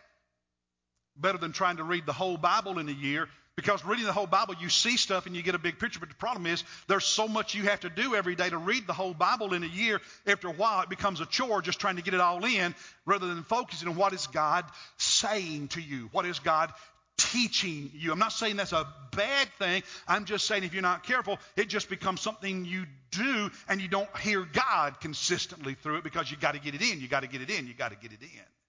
better 1.17 1.39
than 1.39 1.53
trying 1.53 1.77
to 1.77 1.85
read 1.85 2.07
the 2.07 2.13
whole 2.13 2.37
Bible 2.37 2.79
in 2.79 2.89
a 2.89 2.93
year 2.93 3.29
because 3.57 3.85
reading 3.85 4.07
the 4.07 4.13
whole 4.13 4.27
Bible, 4.27 4.55
you 4.61 4.71
see 4.71 4.97
stuff 4.97 5.27
and 5.27 5.37
you 5.37 5.43
get 5.43 5.55
a 5.55 5.59
big 5.59 5.79
picture. 5.79 6.01
But 6.01 6.09
the 6.09 6.15
problem 6.15 6.47
is, 6.47 6.65
there's 6.89 7.05
so 7.05 7.29
much 7.29 7.55
you 7.55 7.65
have 7.65 7.81
to 7.81 7.91
do 7.91 8.15
every 8.15 8.35
day 8.35 8.49
to 8.49 8.57
read 8.57 8.87
the 8.87 8.95
whole 8.95 9.13
Bible 9.13 9.53
in 9.53 9.63
a 9.63 9.67
year. 9.67 10.01
After 10.27 10.49
a 10.49 10.53
while, 10.53 10.83
it 10.83 10.89
becomes 10.89 11.21
a 11.21 11.27
chore 11.27 11.61
just 11.61 11.79
trying 11.79 11.97
to 11.97 12.03
get 12.03 12.15
it 12.15 12.21
all 12.21 12.43
in 12.45 12.75
rather 13.05 13.27
than 13.27 13.43
focusing 13.43 13.89
on 13.89 13.97
what 13.97 14.15
is 14.15 14.27
God 14.27 14.65
saying 14.97 15.69
to 15.69 15.83
you? 15.83 16.09
What 16.13 16.25
is 16.25 16.39
God 16.39 16.73
teaching 17.19 17.91
you? 17.95 18.11
I'm 18.11 18.19
not 18.19 18.33
saying 18.33 18.57
that's 18.57 18.73
a 18.73 18.87
bad 19.15 19.49
thing. 19.59 19.83
I'm 20.09 20.25
just 20.25 20.47
saying 20.47 20.65
if 20.65 20.73
you're 20.73 20.81
not 20.81 21.05
careful, 21.05 21.39
it 21.55 21.69
just 21.69 21.91
becomes 21.91 22.23
something 22.23 22.65
you 22.65 22.87
do 23.11 23.51
and 23.69 23.83
you 23.83 23.89
don't 23.89 24.17
hear 24.17 24.49
God 24.51 24.99
consistently 25.01 25.75
through 25.75 25.97
it 25.97 26.05
because 26.05 26.31
you 26.31 26.39
got 26.39 26.55
to 26.55 26.61
get 26.61 26.75
it 26.75 26.81
in. 26.81 27.01
You 27.01 27.09
got 27.09 27.21
to 27.21 27.29
get 27.29 27.43
it 27.43 27.51
in. 27.51 27.67
You 27.67 27.75
got 27.75 27.91
to 27.91 27.97
get 27.97 28.13
it 28.13 28.23
in. 28.23 28.62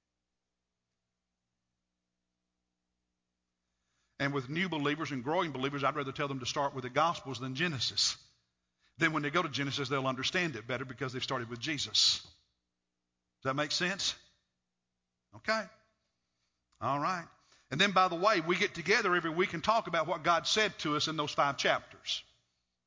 And 4.23 4.33
with 4.33 4.49
new 4.49 4.69
believers 4.69 5.11
and 5.11 5.21
growing 5.21 5.51
believers, 5.51 5.83
I'd 5.83 5.97
rather 5.97 6.13
tell 6.13 6.29
them 6.29 6.39
to 6.39 6.45
start 6.45 6.73
with 6.73 6.85
the 6.85 6.89
Gospels 6.89 7.41
than 7.41 7.55
Genesis. 7.55 8.15
Then 8.97 9.11
when 9.11 9.21
they 9.21 9.29
go 9.29 9.43
to 9.43 9.49
Genesis, 9.49 9.89
they'll 9.89 10.07
understand 10.07 10.55
it 10.55 10.65
better 10.65 10.85
because 10.85 11.11
they've 11.11 11.21
started 11.21 11.49
with 11.49 11.59
Jesus. 11.59 12.21
Does 12.21 13.49
that 13.49 13.55
make 13.55 13.73
sense? 13.73 14.15
Okay. 15.35 15.61
All 16.79 16.99
right. 16.99 17.25
And 17.69 17.81
then, 17.81 17.91
by 17.91 18.07
the 18.07 18.15
way, 18.15 18.39
we 18.39 18.55
get 18.55 18.73
together 18.73 19.13
every 19.13 19.29
week 19.29 19.53
and 19.53 19.61
talk 19.61 19.87
about 19.87 20.07
what 20.07 20.23
God 20.23 20.47
said 20.47 20.71
to 20.79 20.95
us 20.95 21.09
in 21.09 21.17
those 21.17 21.31
five 21.31 21.57
chapters. 21.57 22.23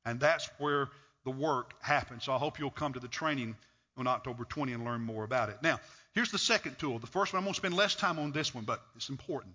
And 0.05 0.19
that's 0.19 0.49
where 0.57 0.89
the 1.23 1.29
work 1.29 1.75
happens. 1.83 2.23
So 2.23 2.33
I 2.33 2.39
hope 2.39 2.57
you'll 2.57 2.71
come 2.71 2.93
to 2.93 2.99
the 2.99 3.07
training 3.07 3.55
on 3.95 4.07
October 4.07 4.43
20 4.43 4.73
and 4.73 4.83
learn 4.83 5.01
more 5.01 5.23
about 5.23 5.49
it. 5.49 5.57
Now, 5.61 5.79
here's 6.15 6.31
the 6.31 6.39
second 6.39 6.79
tool. 6.79 6.97
The 6.97 7.05
first 7.05 7.31
one, 7.31 7.37
I'm 7.37 7.43
going 7.43 7.53
to 7.53 7.57
spend 7.59 7.75
less 7.75 7.93
time 7.93 8.17
on 8.17 8.31
this 8.31 8.55
one, 8.55 8.63
but 8.63 8.81
it's 8.95 9.09
important. 9.09 9.53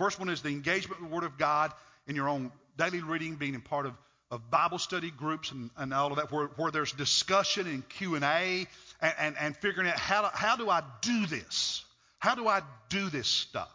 First 0.00 0.18
one 0.18 0.30
is 0.30 0.40
the 0.40 0.48
engagement 0.48 1.02
with 1.02 1.10
the 1.10 1.14
Word 1.14 1.24
of 1.24 1.36
God 1.36 1.74
in 2.06 2.16
your 2.16 2.26
own 2.26 2.50
daily 2.78 3.02
reading, 3.02 3.34
being 3.34 3.54
a 3.54 3.60
part 3.60 3.84
of, 3.84 3.92
of 4.30 4.50
Bible 4.50 4.78
study 4.78 5.10
groups 5.10 5.52
and, 5.52 5.68
and 5.76 5.92
all 5.92 6.10
of 6.10 6.16
that, 6.16 6.32
where, 6.32 6.46
where 6.56 6.70
there's 6.70 6.92
discussion 6.92 7.66
and 7.66 7.86
Q&A 7.86 8.66
and, 9.02 9.14
and, 9.18 9.36
and 9.38 9.54
figuring 9.58 9.86
out 9.90 9.98
how, 9.98 10.22
do, 10.22 10.28
how 10.32 10.56
do 10.56 10.70
I 10.70 10.82
do 11.02 11.26
this? 11.26 11.84
How 12.18 12.34
do 12.34 12.48
I 12.48 12.62
do 12.88 13.10
this 13.10 13.28
stuff? 13.28 13.68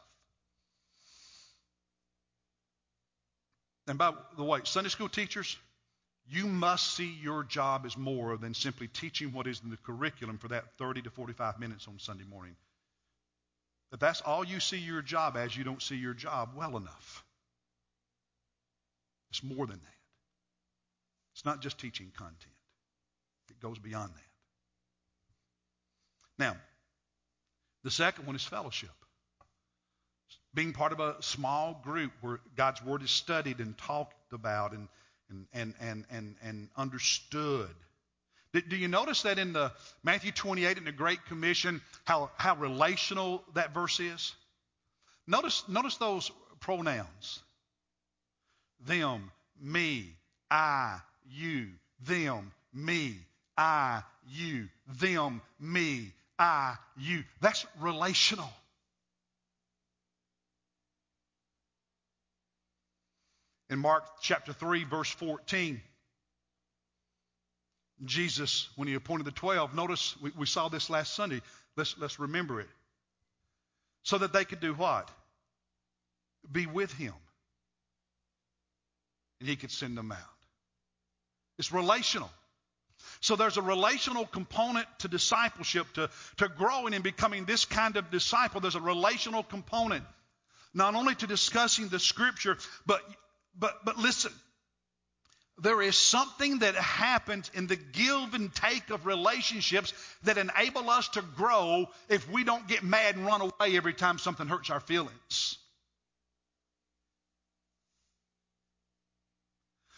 And 3.87 3.99
by 3.99 4.11
the 4.35 4.43
way, 4.43 4.61
Sunday 4.63 4.89
school 4.89 5.09
teachers, 5.09 5.55
you 6.27 6.47
must 6.47 6.95
see 6.95 7.15
your 7.21 7.43
job 7.43 7.83
as 7.85 7.95
more 7.95 8.35
than 8.35 8.55
simply 8.55 8.87
teaching 8.87 9.31
what 9.31 9.45
is 9.45 9.61
in 9.63 9.69
the 9.69 9.77
curriculum 9.77 10.39
for 10.39 10.47
that 10.47 10.63
30 10.79 11.03
to 11.03 11.11
45 11.11 11.59
minutes 11.59 11.87
on 11.87 11.99
Sunday 11.99 12.25
morning. 12.27 12.55
If 13.91 13.99
that's 13.99 14.21
all 14.21 14.43
you 14.43 14.59
see 14.59 14.77
your 14.77 15.01
job 15.01 15.37
as, 15.37 15.55
you 15.55 15.63
don't 15.63 15.81
see 15.81 15.95
your 15.95 16.13
job 16.13 16.49
well 16.55 16.75
enough. 16.77 17.23
It's 19.29 19.43
more 19.43 19.65
than 19.67 19.79
that. 19.79 19.95
It's 21.33 21.45
not 21.45 21.61
just 21.61 21.77
teaching 21.77 22.11
content, 22.15 22.55
it 23.49 23.59
goes 23.59 23.79
beyond 23.79 24.11
that. 24.13 24.21
Now, 26.37 26.57
the 27.83 27.91
second 27.91 28.25
one 28.25 28.35
is 28.35 28.43
fellowship. 28.43 28.89
Being 30.53 30.73
part 30.73 30.91
of 30.93 30.99
a 30.99 31.21
small 31.21 31.79
group 31.83 32.11
where 32.21 32.39
God's 32.55 32.83
Word 32.83 33.03
is 33.03 33.11
studied 33.11 33.59
and 33.59 33.77
talked 33.77 34.33
about 34.33 34.71
and, 34.71 34.87
and, 35.53 35.73
and, 35.79 36.05
and, 36.09 36.35
and 36.41 36.69
understood. 36.77 37.75
Do 38.61 38.75
you 38.75 38.87
notice 38.87 39.23
that 39.23 39.39
in 39.39 39.53
the 39.53 39.71
Matthew 40.03 40.31
28 40.31 40.77
in 40.77 40.85
the 40.85 40.91
Great 40.91 41.25
Commission, 41.25 41.81
how, 42.05 42.31
how 42.37 42.55
relational 42.55 43.43
that 43.53 43.73
verse 43.73 43.99
is? 43.99 44.33
Notice, 45.27 45.63
notice 45.67 45.97
those 45.97 46.31
pronouns. 46.59 47.41
Them, 48.85 49.31
me, 49.59 50.15
I, 50.49 50.99
you. 51.29 51.69
Them, 52.05 52.51
me, 52.73 53.17
I, 53.57 54.03
you. 54.27 54.69
Them, 54.99 55.41
me, 55.59 56.11
I, 56.37 56.75
you. 56.97 57.23
That's 57.41 57.65
relational. 57.79 58.51
In 63.69 63.79
Mark 63.79 64.03
chapter 64.21 64.53
3, 64.53 64.83
verse 64.83 65.09
14, 65.09 65.81
Jesus, 68.03 68.69
when 68.75 68.87
he 68.87 68.93
appointed 68.93 69.25
the 69.25 69.31
12, 69.31 69.73
notice 69.73 70.15
we, 70.21 70.31
we 70.37 70.45
saw 70.45 70.67
this 70.67 70.89
last 70.89 71.13
Sunday. 71.15 71.41
Let's, 71.77 71.95
let's 71.97 72.19
remember 72.19 72.59
it. 72.59 72.67
So 74.03 74.17
that 74.17 74.33
they 74.33 74.45
could 74.45 74.59
do 74.59 74.73
what? 74.73 75.09
Be 76.51 76.65
with 76.65 76.91
him. 76.93 77.13
And 79.39 79.49
he 79.49 79.55
could 79.55 79.71
send 79.71 79.97
them 79.97 80.11
out. 80.11 80.19
It's 81.57 81.71
relational. 81.71 82.29
So 83.21 83.35
there's 83.35 83.57
a 83.57 83.61
relational 83.61 84.25
component 84.25 84.87
to 84.99 85.07
discipleship, 85.07 85.87
to, 85.93 86.09
to 86.37 86.47
growing 86.49 86.93
and 86.93 87.03
becoming 87.03 87.45
this 87.45 87.65
kind 87.65 87.97
of 87.97 88.11
disciple. 88.11 88.61
There's 88.61 88.75
a 88.75 88.81
relational 88.81 89.43
component, 89.43 90.03
not 90.73 90.95
only 90.95 91.15
to 91.15 91.27
discussing 91.27 91.87
the 91.87 91.99
scripture, 91.99 92.57
but, 92.85 93.01
but, 93.57 93.83
but 93.85 93.97
listen, 93.97 94.31
there 95.59 95.81
is 95.81 95.95
something 95.95 96.59
that 96.59 96.75
happens 96.75 97.49
in 97.53 97.67
the 97.67 97.77
give 97.77 98.33
and 98.33 98.53
take 98.53 98.89
of 98.89 99.05
relationships 99.05 99.93
that 100.23 100.37
enable 100.37 100.89
us 100.89 101.07
to 101.09 101.21
grow 101.21 101.87
if 102.09 102.29
we 102.29 102.43
don't 102.43 102.67
get 102.67 102.83
mad 102.83 103.15
and 103.15 103.25
run 103.25 103.41
away 103.41 103.77
every 103.77 103.93
time 103.93 104.19
something 104.19 104.47
hurts 104.47 104.69
our 104.69 104.81
feelings. 104.81 105.57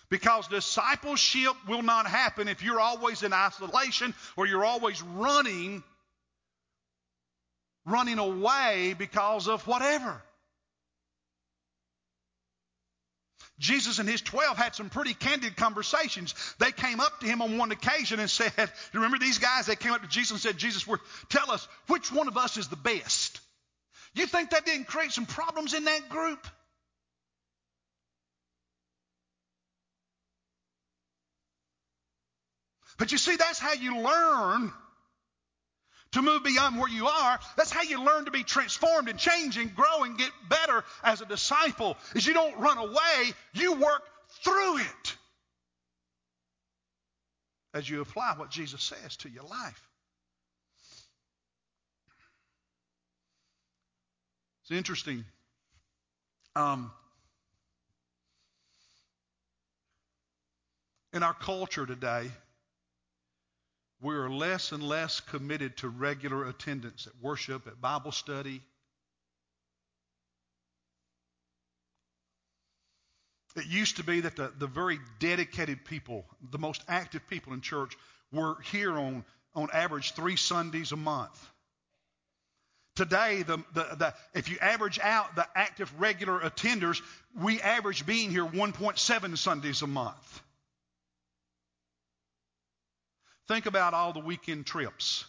Because 0.09 0.47
discipleship 0.47 1.53
will 1.67 1.81
not 1.81 2.07
happen 2.07 2.47
if 2.47 2.63
you're 2.63 2.79
always 2.79 3.23
in 3.23 3.33
isolation 3.33 4.13
or 4.37 4.45
you're 4.45 4.63
always 4.63 5.01
running 5.01 5.83
running 7.85 8.19
away 8.19 8.93
because 8.97 9.47
of 9.47 9.65
whatever. 9.65 10.21
Jesus 13.59 13.97
and 13.97 14.07
his 14.07 14.21
12 14.21 14.55
had 14.55 14.75
some 14.75 14.89
pretty 14.89 15.15
candid 15.15 15.55
conversations. 15.57 16.35
They 16.59 16.71
came 16.71 16.99
up 16.99 17.19
to 17.21 17.25
him 17.25 17.41
on 17.41 17.57
one 17.57 17.71
occasion 17.71 18.19
and 18.19 18.29
said, 18.29 18.51
You 18.57 18.99
remember 18.99 19.17
these 19.17 19.39
guys? 19.39 19.65
They 19.65 19.75
came 19.75 19.93
up 19.93 20.01
to 20.01 20.07
Jesus 20.07 20.31
and 20.31 20.39
said, 20.39 20.57
Jesus, 20.57 20.85
tell 21.29 21.49
us 21.49 21.67
which 21.87 22.11
one 22.11 22.27
of 22.27 22.37
us 22.37 22.57
is 22.57 22.67
the 22.67 22.75
best. 22.75 23.39
You 24.13 24.27
think 24.27 24.51
that 24.51 24.65
didn't 24.65 24.87
create 24.87 25.11
some 25.11 25.25
problems 25.25 25.73
in 25.73 25.85
that 25.85 26.09
group? 26.09 26.45
But 32.97 33.11
you 33.11 33.17
see, 33.17 33.35
that's 33.35 33.59
how 33.59 33.73
you 33.73 34.01
learn 34.01 34.71
to 36.11 36.21
move 36.21 36.43
beyond 36.43 36.77
where 36.77 36.89
you 36.89 37.07
are. 37.07 37.39
That's 37.55 37.71
how 37.71 37.81
you 37.81 38.03
learn 38.03 38.25
to 38.25 38.31
be 38.31 38.43
transformed 38.43 39.09
and 39.09 39.19
change 39.19 39.57
and 39.57 39.75
grow 39.75 40.03
and 40.03 40.17
get 40.17 40.31
better 40.49 40.83
as 41.03 41.21
a 41.21 41.25
disciple. 41.25 41.97
Is 42.15 42.25
you 42.25 42.33
don't 42.33 42.57
run 42.59 42.77
away, 42.77 43.33
you 43.53 43.73
work 43.73 44.03
through 44.43 44.77
it 44.77 45.17
as 47.73 47.89
you 47.89 48.01
apply 48.01 48.33
what 48.37 48.49
Jesus 48.49 48.81
says 48.81 49.17
to 49.17 49.29
your 49.29 49.43
life. 49.43 49.81
It's 54.63 54.71
interesting. 54.71 55.23
Um, 56.55 56.91
in 61.13 61.23
our 61.23 61.33
culture 61.35 61.85
today, 61.85 62.29
we 64.01 64.13
are 64.15 64.29
less 64.29 64.71
and 64.71 64.83
less 64.83 65.19
committed 65.19 65.77
to 65.77 65.89
regular 65.89 66.47
attendance 66.47 67.07
at 67.07 67.13
worship, 67.21 67.67
at 67.67 67.81
Bible 67.81 68.11
study. 68.11 68.61
It 73.55 73.65
used 73.65 73.97
to 73.97 74.03
be 74.03 74.21
that 74.21 74.35
the, 74.35 74.53
the 74.59 74.67
very 74.67 74.99
dedicated 75.19 75.83
people, 75.83 76.25
the 76.51 76.59
most 76.59 76.83
active 76.87 77.27
people 77.27 77.53
in 77.53 77.61
church, 77.61 77.97
were 78.31 78.57
here 78.71 78.93
on, 78.97 79.25
on 79.55 79.69
average 79.73 80.13
three 80.13 80.35
Sundays 80.35 80.91
a 80.91 80.95
month. 80.97 81.43
Today, 82.95 83.43
the, 83.43 83.57
the, 83.73 83.83
the, 83.97 84.13
if 84.35 84.49
you 84.49 84.57
average 84.59 84.99
out 85.01 85.35
the 85.35 85.47
active 85.55 85.91
regular 85.99 86.39
attenders, 86.39 87.01
we 87.39 87.61
average 87.61 88.05
being 88.05 88.29
here 88.29 88.45
1.7 88.45 89.37
Sundays 89.37 89.81
a 89.81 89.87
month. 89.87 90.41
Think 93.47 93.65
about 93.65 93.93
all 93.93 94.11
the 94.11 94.19
weekend 94.19 94.65
trips. 94.65 95.25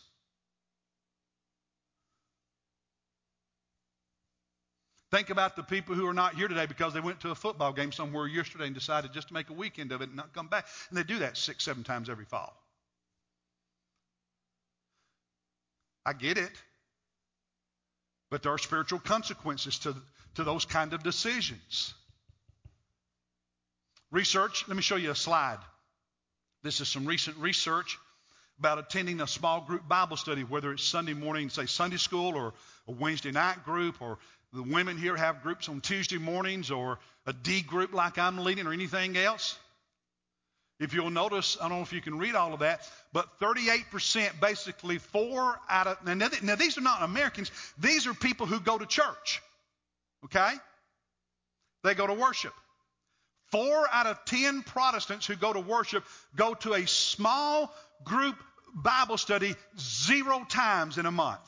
Think 5.11 5.31
about 5.31 5.57
the 5.57 5.63
people 5.63 5.95
who 5.95 6.07
are 6.07 6.13
not 6.13 6.35
here 6.35 6.49
today 6.49 6.67
because 6.67 6.93
they 6.93 7.01
went 7.01 7.21
to 7.21 7.31
a 7.31 7.35
football 7.35 7.73
game 7.73 7.93
somewhere 7.93 8.27
yesterday 8.27 8.67
and 8.67 8.75
decided 8.75 9.13
just 9.13 9.29
to 9.29 9.35
make 9.35 9.49
a 9.49 9.55
weekend 9.55 9.93
of 9.93 10.03
it 10.03 10.09
and 10.09 10.17
not 10.17 10.35
come 10.35 10.49
back. 10.49 10.67
And 10.91 10.99
they 10.99 11.03
do 11.03 11.21
that 11.21 11.37
six, 11.37 11.65
seven 11.65 11.83
times 11.83 12.11
every 12.11 12.27
fall. 12.27 12.55
I 16.05 16.13
get 16.13 16.37
it. 16.37 16.53
But 18.31 18.43
there 18.43 18.53
are 18.53 18.59
spiritual 18.59 18.99
consequences 18.99 19.79
to, 19.81 19.95
to 20.35 20.45
those 20.45 20.67
kind 20.67 20.93
of 20.93 21.03
decisions. 21.03 21.95
Research, 24.11 24.65
let 24.69 24.77
me 24.77 24.83
show 24.83 24.97
you 24.97 25.11
a 25.11 25.15
slide. 25.15 25.59
This 26.63 26.81
is 26.81 26.89
some 26.89 27.07
recent 27.07 27.39
research 27.39 27.99
about 28.59 28.79
attending 28.79 29.21
a 29.21 29.27
small 29.27 29.61
group 29.61 29.87
Bible 29.89 30.17
study, 30.17 30.43
whether 30.43 30.73
it's 30.73 30.83
Sunday 30.83 31.15
morning, 31.15 31.49
say 31.49 31.67
Sunday 31.67 31.97
school, 31.97 32.37
or 32.37 32.55
a 32.89 32.93
Wednesday 32.93 33.31
night 33.31 33.65
group, 33.65 34.01
or 34.03 34.19
the 34.53 34.63
women 34.63 34.99
here 34.99 35.17
have 35.17 35.43
groups 35.43 35.69
on 35.69 35.81
Tuesday 35.81 36.19
mornings, 36.19 36.71
or 36.71 36.99
a 37.27 37.33
D 37.33 37.63
group 37.63 37.93
like 37.93 38.19
I'm 38.19 38.39
leading, 38.39 38.67
or 38.67 38.73
anything 38.73 39.17
else. 39.17 39.57
If 40.81 40.95
you'll 40.95 41.11
notice, 41.11 41.57
I 41.61 41.69
don't 41.69 41.79
know 41.79 41.83
if 41.83 41.93
you 41.93 42.01
can 42.01 42.19
read 42.19 42.37
all 42.37 42.55
of 42.55 42.61
that, 42.61 42.89
but 43.13 43.41
38% 43.41 44.41
basically 44.41 44.99
four 44.99 45.59
out 45.69 45.89
of, 45.89 46.05
now, 46.05 46.29
now 46.43 46.55
these 46.55 46.79
are 46.79 46.83
not 46.83 47.03
Americans, 47.03 47.51
these 47.79 48.07
are 48.07 48.15
people 48.15 48.47
who 48.47 48.61
go 48.61 48.79
to 48.79 48.87
church. 48.87 49.43
Okay? 50.25 50.53
They 51.83 51.95
go 51.95 52.07
to 52.07 52.15
worship. 52.15 52.53
Four 53.51 53.87
out 53.91 54.07
of 54.07 54.25
ten 54.25 54.63
Protestants 54.63 55.27
who 55.27 55.35
go 55.35 55.53
to 55.53 55.61
worship 55.61 56.05
go 56.37 56.55
to 56.55 56.75
a 56.75 56.87
small 56.87 57.73
group 58.05 58.37
Bible 58.75 59.17
study 59.17 59.55
zero 59.79 60.45
times 60.49 60.99
in 60.99 61.07
a 61.07 61.11
month. 61.11 61.41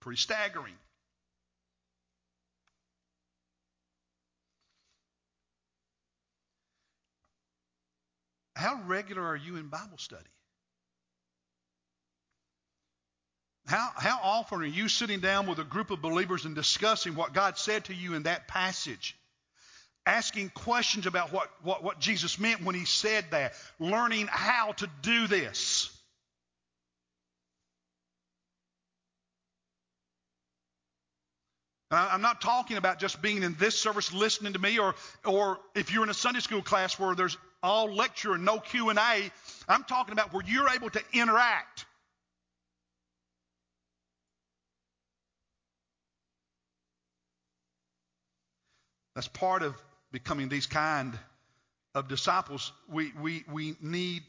Pretty 0.00 0.18
staggering. 0.18 0.74
How 8.54 8.80
regular 8.86 9.24
are 9.24 9.36
you 9.36 9.56
in 9.56 9.68
Bible 9.68 9.98
study? 9.98 10.24
How, 13.68 13.90
how 13.96 14.18
often 14.22 14.62
are 14.62 14.66
you 14.66 14.88
sitting 14.88 15.20
down 15.20 15.46
with 15.46 15.58
a 15.58 15.64
group 15.64 15.90
of 15.90 16.00
believers 16.00 16.44
and 16.44 16.54
discussing 16.54 17.14
what 17.14 17.34
God 17.34 17.58
said 17.58 17.84
to 17.84 17.94
you 17.94 18.14
in 18.14 18.22
that 18.22 18.48
passage? 18.48 19.14
Asking 20.08 20.48
questions 20.48 21.04
about 21.06 21.34
what, 21.34 21.50
what, 21.62 21.84
what 21.84 22.00
Jesus 22.00 22.38
meant 22.40 22.64
when 22.64 22.74
he 22.74 22.86
said 22.86 23.26
that, 23.30 23.52
learning 23.78 24.26
how 24.26 24.72
to 24.72 24.88
do 25.02 25.26
this. 25.26 25.94
I'm 31.90 32.22
not 32.22 32.40
talking 32.40 32.78
about 32.78 32.98
just 32.98 33.20
being 33.20 33.42
in 33.42 33.54
this 33.58 33.78
service 33.78 34.10
listening 34.14 34.54
to 34.54 34.58
me 34.58 34.78
or, 34.78 34.94
or 35.26 35.58
if 35.74 35.92
you're 35.92 36.04
in 36.04 36.08
a 36.08 36.14
Sunday 36.14 36.40
school 36.40 36.62
class 36.62 36.98
where 36.98 37.14
there's 37.14 37.36
all 37.62 37.94
lecture 37.94 38.32
and 38.32 38.46
no 38.46 38.60
Q&A. 38.60 39.30
I'm 39.68 39.84
talking 39.84 40.12
about 40.14 40.32
where 40.32 40.42
you're 40.46 40.70
able 40.70 40.88
to 40.88 41.02
interact. 41.12 41.84
That's 49.14 49.28
part 49.28 49.62
of 49.62 49.74
becoming 50.12 50.48
these 50.48 50.66
kind 50.66 51.18
of 51.94 52.08
disciples. 52.08 52.72
We, 52.88 53.12
we, 53.20 53.44
we 53.50 53.76
need 53.80 54.22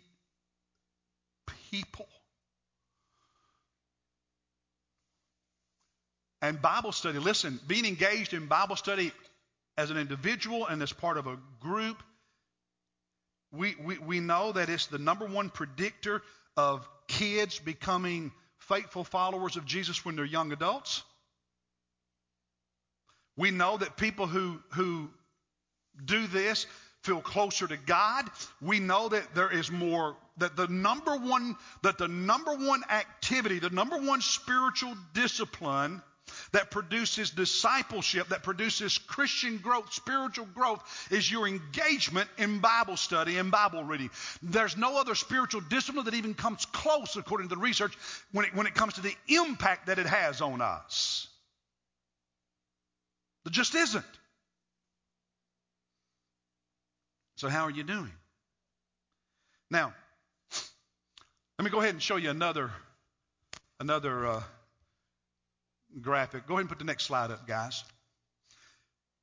people. 1.71 2.07
And 6.41 6.61
Bible 6.61 6.91
study, 6.91 7.19
listen, 7.19 7.59
being 7.67 7.85
engaged 7.85 8.33
in 8.33 8.47
Bible 8.47 8.75
study 8.75 9.11
as 9.77 9.91
an 9.91 9.97
individual 9.97 10.67
and 10.67 10.81
as 10.81 10.91
part 10.91 11.17
of 11.17 11.27
a 11.27 11.37
group, 11.59 12.01
we, 13.51 13.75
we, 13.83 13.97
we 13.97 14.19
know 14.19 14.51
that 14.51 14.69
it's 14.69 14.87
the 14.87 14.99
number 14.99 15.25
one 15.25 15.49
predictor 15.49 16.21
of 16.55 16.87
kids 17.07 17.59
becoming 17.59 18.31
faithful 18.59 19.03
followers 19.03 19.55
of 19.55 19.65
Jesus 19.65 20.05
when 20.05 20.15
they're 20.15 20.25
young 20.25 20.51
adults. 20.51 21.03
We 23.35 23.51
know 23.51 23.77
that 23.77 23.97
people 23.97 24.27
who, 24.27 24.59
who 24.73 25.09
do 26.05 26.27
this 26.27 26.65
feel 27.03 27.21
closer 27.21 27.67
to 27.67 27.77
God. 27.77 28.25
We 28.61 28.79
know 28.79 29.09
that 29.09 29.33
there 29.33 29.51
is 29.51 29.71
more, 29.71 30.17
that 30.37 30.55
the 30.55 30.67
number 30.67 31.15
one, 31.15 31.55
that 31.83 31.97
the 31.97 32.07
number 32.07 32.53
one 32.53 32.83
activity, 32.89 33.59
the 33.59 33.69
number 33.69 33.97
one 33.97 34.21
spiritual 34.21 34.95
discipline 35.13 36.01
that 36.51 36.69
produces 36.71 37.31
discipleship, 37.31 38.27
that 38.29 38.43
produces 38.43 38.97
Christian 38.97 39.57
growth, 39.57 39.91
spiritual 39.93 40.47
growth, 40.53 41.07
is 41.09 41.31
your 41.31 41.47
engagement 41.47 42.29
in 42.37 42.59
Bible 42.59 42.97
study 42.97 43.37
and 43.37 43.49
Bible 43.49 43.83
reading. 43.83 44.09
There's 44.43 44.77
no 44.77 44.99
other 44.99 45.15
spiritual 45.15 45.61
discipline 45.61 46.05
that 46.05 46.13
even 46.13 46.33
comes 46.33 46.65
close, 46.65 47.15
according 47.15 47.49
to 47.49 47.55
the 47.55 47.61
research, 47.61 47.97
when 48.31 48.45
it, 48.45 48.53
when 48.53 48.67
it 48.67 48.75
comes 48.75 48.95
to 48.95 49.01
the 49.01 49.15
impact 49.27 49.87
that 49.87 49.99
it 49.99 50.05
has 50.05 50.41
on 50.41 50.61
us. 50.61 51.27
There 53.45 53.51
just 53.51 53.73
isn't. 53.73 54.05
So, 57.39 57.47
how 57.47 57.63
are 57.63 57.71
you 57.71 57.83
doing? 57.83 58.11
Now, 59.71 59.93
let 61.57 61.63
me 61.63 61.69
go 61.71 61.79
ahead 61.79 61.93
and 61.93 62.03
show 62.03 62.17
you 62.17 62.29
another 62.29 62.69
another 63.79 64.27
uh, 64.27 64.43
graphic. 66.01 66.47
Go 66.47 66.55
ahead 66.55 66.63
and 66.63 66.69
put 66.69 66.79
the 66.79 66.83
next 66.83 67.05
slide 67.05 67.31
up, 67.31 67.47
guys. 67.47 67.85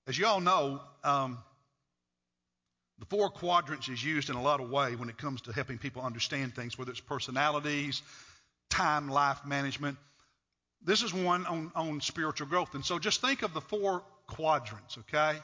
As 0.06 0.16
you 0.16 0.24
all 0.24 0.40
know, 0.40 0.80
um, 1.04 1.36
the 2.98 3.04
four 3.04 3.28
quadrants 3.28 3.90
is 3.90 4.02
used 4.02 4.30
in 4.30 4.36
a 4.36 4.42
lot 4.42 4.60
of 4.60 4.70
way 4.70 4.96
when 4.96 5.10
it 5.10 5.18
comes 5.18 5.42
to 5.42 5.52
helping 5.52 5.76
people 5.76 6.00
understand 6.00 6.54
things, 6.54 6.78
whether 6.78 6.92
it's 6.92 7.00
personalities, 7.00 8.00
time, 8.70 9.10
life 9.10 9.44
management. 9.44 9.98
This 10.82 11.02
is 11.02 11.12
one 11.12 11.44
on, 11.44 11.70
on 11.74 12.00
spiritual 12.00 12.46
growth. 12.46 12.74
And 12.74 12.82
so 12.82 12.98
just 12.98 13.20
think 13.20 13.42
of 13.42 13.52
the 13.52 13.60
four 13.60 14.02
quadrants, 14.26 14.96
okay? 15.00 15.38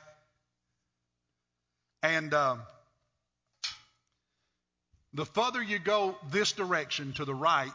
And 2.02 2.34
um, 2.34 2.62
the 5.14 5.24
further 5.24 5.62
you 5.62 5.78
go 5.78 6.16
this 6.30 6.52
direction 6.52 7.12
to 7.14 7.24
the 7.24 7.34
right, 7.34 7.72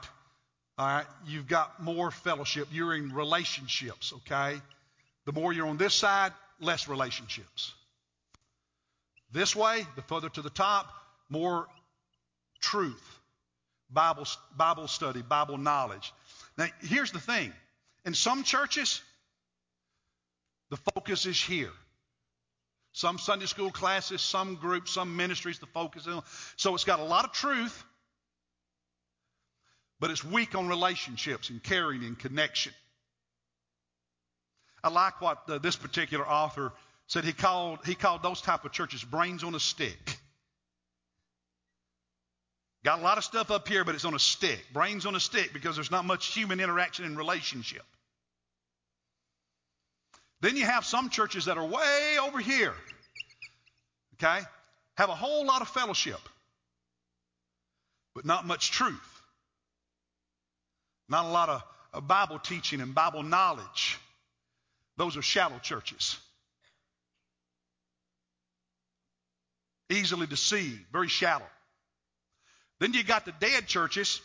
all 0.78 0.88
right, 0.88 1.06
you've 1.26 1.48
got 1.48 1.82
more 1.82 2.12
fellowship. 2.12 2.68
You're 2.72 2.96
in 2.96 3.14
relationships, 3.14 4.14
okay? 4.18 4.60
The 5.26 5.32
more 5.32 5.54
you're 5.54 5.68
on 5.68 5.78
this 5.78 5.94
side, 5.94 6.34
less 6.60 6.88
relationships. 6.88 7.74
This 9.32 9.56
way, 9.56 9.86
the 9.96 10.02
further 10.04 10.30
to 10.30 10.42
the 10.42 10.50
top, 10.50 10.88
more 11.30 11.68
truth, 12.62 13.20
Bible, 13.90 14.26
Bible 14.56 14.88
study, 14.88 15.22
Bible 15.22 15.58
knowledge. 15.58 16.14
Now, 16.58 16.68
here's 16.82 17.12
the 17.12 17.20
thing 17.20 17.54
in 18.06 18.14
some 18.14 18.44
churches, 18.44 19.02
the 20.70 20.78
focus 20.94 21.26
is 21.26 21.42
here. 21.42 21.72
Some 22.98 23.20
Sunday 23.20 23.46
school 23.46 23.70
classes, 23.70 24.24
some 24.24 24.56
groups, 24.56 24.90
some 24.90 25.18
ministries, 25.18 25.60
the 25.60 25.68
focus 25.68 26.08
is 26.08 26.16
So 26.56 26.74
it's 26.74 26.84
got 26.84 27.00
a 27.00 27.04
lot 27.04 27.26
of 27.26 27.32
truth, 27.32 27.84
but 30.00 30.10
it's 30.10 30.24
weak 30.24 30.56
on 30.56 30.68
relationships 30.68 31.52
and 31.52 31.62
caring 31.62 32.04
and 32.04 32.18
connection. 32.18 32.74
I 34.84 34.90
like 34.90 35.22
what 35.22 35.46
the, 35.46 35.60
this 35.60 35.76
particular 35.76 36.28
author 36.28 36.74
said. 37.06 37.24
He 37.24 37.34
called, 37.34 37.86
he 37.86 37.94
called 37.94 38.24
those 38.24 38.42
type 38.42 38.66
of 38.66 38.72
churches 38.72 39.04
brains 39.04 39.44
on 39.44 39.54
a 39.54 39.60
stick. 39.60 40.18
Got 42.84 42.98
a 42.98 43.04
lot 43.04 43.20
of 43.20 43.24
stuff 43.24 43.52
up 43.52 43.68
here, 43.68 43.84
but 43.84 43.94
it's 43.94 44.06
on 44.06 44.16
a 44.16 44.20
stick. 44.20 44.66
Brains 44.74 45.06
on 45.06 45.14
a 45.14 45.20
stick 45.20 45.54
because 45.54 45.76
there's 45.76 45.92
not 45.92 46.04
much 46.04 46.34
human 46.34 46.60
interaction 46.60 47.06
and 47.06 47.16
relationship. 47.16 47.84
Then 50.42 50.56
you 50.56 50.66
have 50.66 50.86
some 50.86 51.10
churches 51.10 51.46
that 51.46 51.58
are 51.58 51.66
way 51.66 52.18
over 52.22 52.40
here, 52.40 52.74
okay? 54.16 54.46
Have 54.96 55.10
a 55.10 55.16
whole 55.16 55.46
lot 55.46 55.62
of 55.62 55.68
fellowship, 55.68 56.20
but 58.14 58.26
not 58.26 58.46
much 58.46 58.72
truth. 58.72 59.22
Not 61.10 61.26
a 61.26 61.30
lot 61.30 61.50
of, 61.50 61.64
of 61.94 62.08
Bible 62.08 62.38
teaching 62.38 62.82
and 62.82 62.94
Bible 62.94 63.24
knowledge. 63.24 63.98
Those 64.98 65.18
are 65.18 65.22
shallow 65.22 65.58
churches. 65.60 66.18
Easily 69.90 70.28
deceived, 70.28 70.82
very 70.92 71.08
shallow. 71.08 71.48
Then 72.80 72.94
you 72.94 73.04
got 73.04 73.26
the 73.26 73.34
dead 73.40 73.68
churches, 73.68 74.22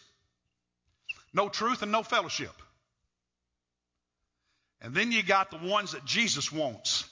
no 1.32 1.48
truth 1.48 1.82
and 1.82 1.92
no 1.92 2.02
fellowship. 2.02 2.61
And 4.83 4.95
then 4.95 5.12
you 5.12 5.22
got 5.22 5.51
the 5.51 5.59
ones 5.59 5.93
that 5.93 6.05
Jesus 6.05 6.53
wants. 6.53 7.05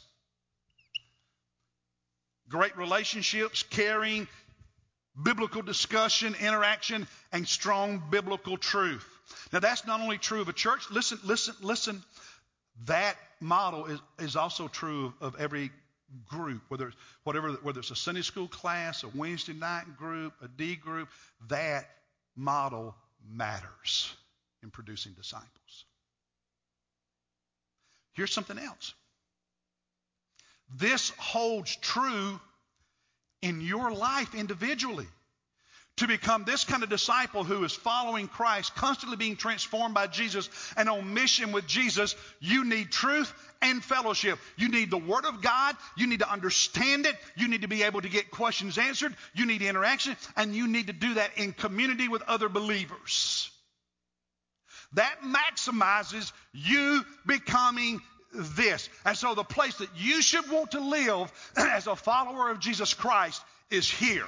great 2.51 2.77
relationships, 2.77 3.63
caring, 3.63 4.29
biblical 5.21 5.63
discussion, 5.63 6.35
interaction, 6.41 7.07
and 7.33 7.49
strong 7.49 8.03
biblical 8.11 8.59
truth. 8.59 9.07
Now, 9.53 9.61
that's 9.61 9.87
not 9.87 10.01
only 10.01 10.19
true 10.19 10.41
of 10.43 10.49
a 10.49 10.53
church. 10.53 10.91
Listen, 10.91 11.19
listen, 11.25 11.55
listen. 11.63 12.03
That 12.87 13.17
model 13.41 13.87
is, 13.87 14.01
is 14.19 14.37
also 14.37 14.69
true 14.69 15.15
of, 15.21 15.37
every 15.39 15.71
group, 16.29 16.63
whether 16.69 16.93
whatever 17.23 17.53
whether 17.63 17.79
it's 17.79 17.93
a 17.93 17.97
Sunday 17.97 18.23
school 18.23 18.49
class, 18.49 19.05
a 19.05 19.09
Wednesday 19.09 19.53
night 19.53 19.85
group, 19.97 20.33
a 20.43 20.49
D 20.49 20.75
group, 20.75 21.09
that 21.49 21.89
model 22.35 22.97
matters 23.33 24.13
in 24.63 24.71
producing 24.71 25.13
disciples. 25.13 25.85
Here's 28.21 28.35
something 28.35 28.59
else. 28.59 28.93
This 30.77 31.09
holds 31.17 31.75
true 31.77 32.39
in 33.41 33.63
your 33.63 33.91
life 33.93 34.35
individually. 34.35 35.07
To 35.97 36.07
become 36.07 36.45
this 36.45 36.65
kind 36.65 36.83
of 36.83 36.91
disciple 36.91 37.45
who 37.45 37.65
is 37.65 37.73
following 37.73 38.29
Christ, 38.29 38.75
constantly 38.75 39.17
being 39.17 39.37
transformed 39.37 39.95
by 39.95 40.07
Jesus, 40.07 40.51
and 40.77 40.91
on 40.91 41.15
mission 41.15 41.53
with 41.53 41.67
Jesus, 41.67 42.15
you 42.41 42.67
need 42.67 42.91
truth 42.91 43.33
and 43.63 43.83
fellowship. 43.83 44.39
You 44.59 44.69
need 44.69 44.91
the 44.91 44.99
Word 44.99 45.25
of 45.25 45.41
God. 45.41 45.75
You 45.97 46.07
need 46.07 46.21
to 46.21 46.31
understand 46.31 47.07
it. 47.07 47.17
You 47.39 47.49
need 47.49 47.63
to 47.63 47.69
be 47.69 47.85
able 47.85 48.03
to 48.03 48.11
get 48.11 48.31
questions 48.31 48.77
answered. 48.77 49.17
You 49.33 49.47
need 49.47 49.63
interaction, 49.63 50.15
and 50.37 50.55
you 50.55 50.69
need 50.69 50.89
to 50.89 50.93
do 50.93 51.15
that 51.15 51.39
in 51.39 51.55
community 51.55 52.09
with 52.09 52.21
other 52.29 52.51
believers. 52.51 53.51
That 54.95 55.21
maximizes 55.23 56.33
you 56.53 57.05
becoming 57.25 58.03
this. 58.33 58.89
And 59.05 59.17
so 59.17 59.35
the 59.35 59.45
place 59.45 59.77
that 59.79 59.89
you 59.97 60.23
should 60.23 60.51
want 60.51 60.73
to 60.73 60.81
live 60.81 61.33
as 61.57 61.87
a 61.87 61.97
follower 61.97 62.51
of 62.51 62.61
Jesus 62.61 62.95
Christ 62.95 63.43
is 63.71 63.91
here. 63.91 64.27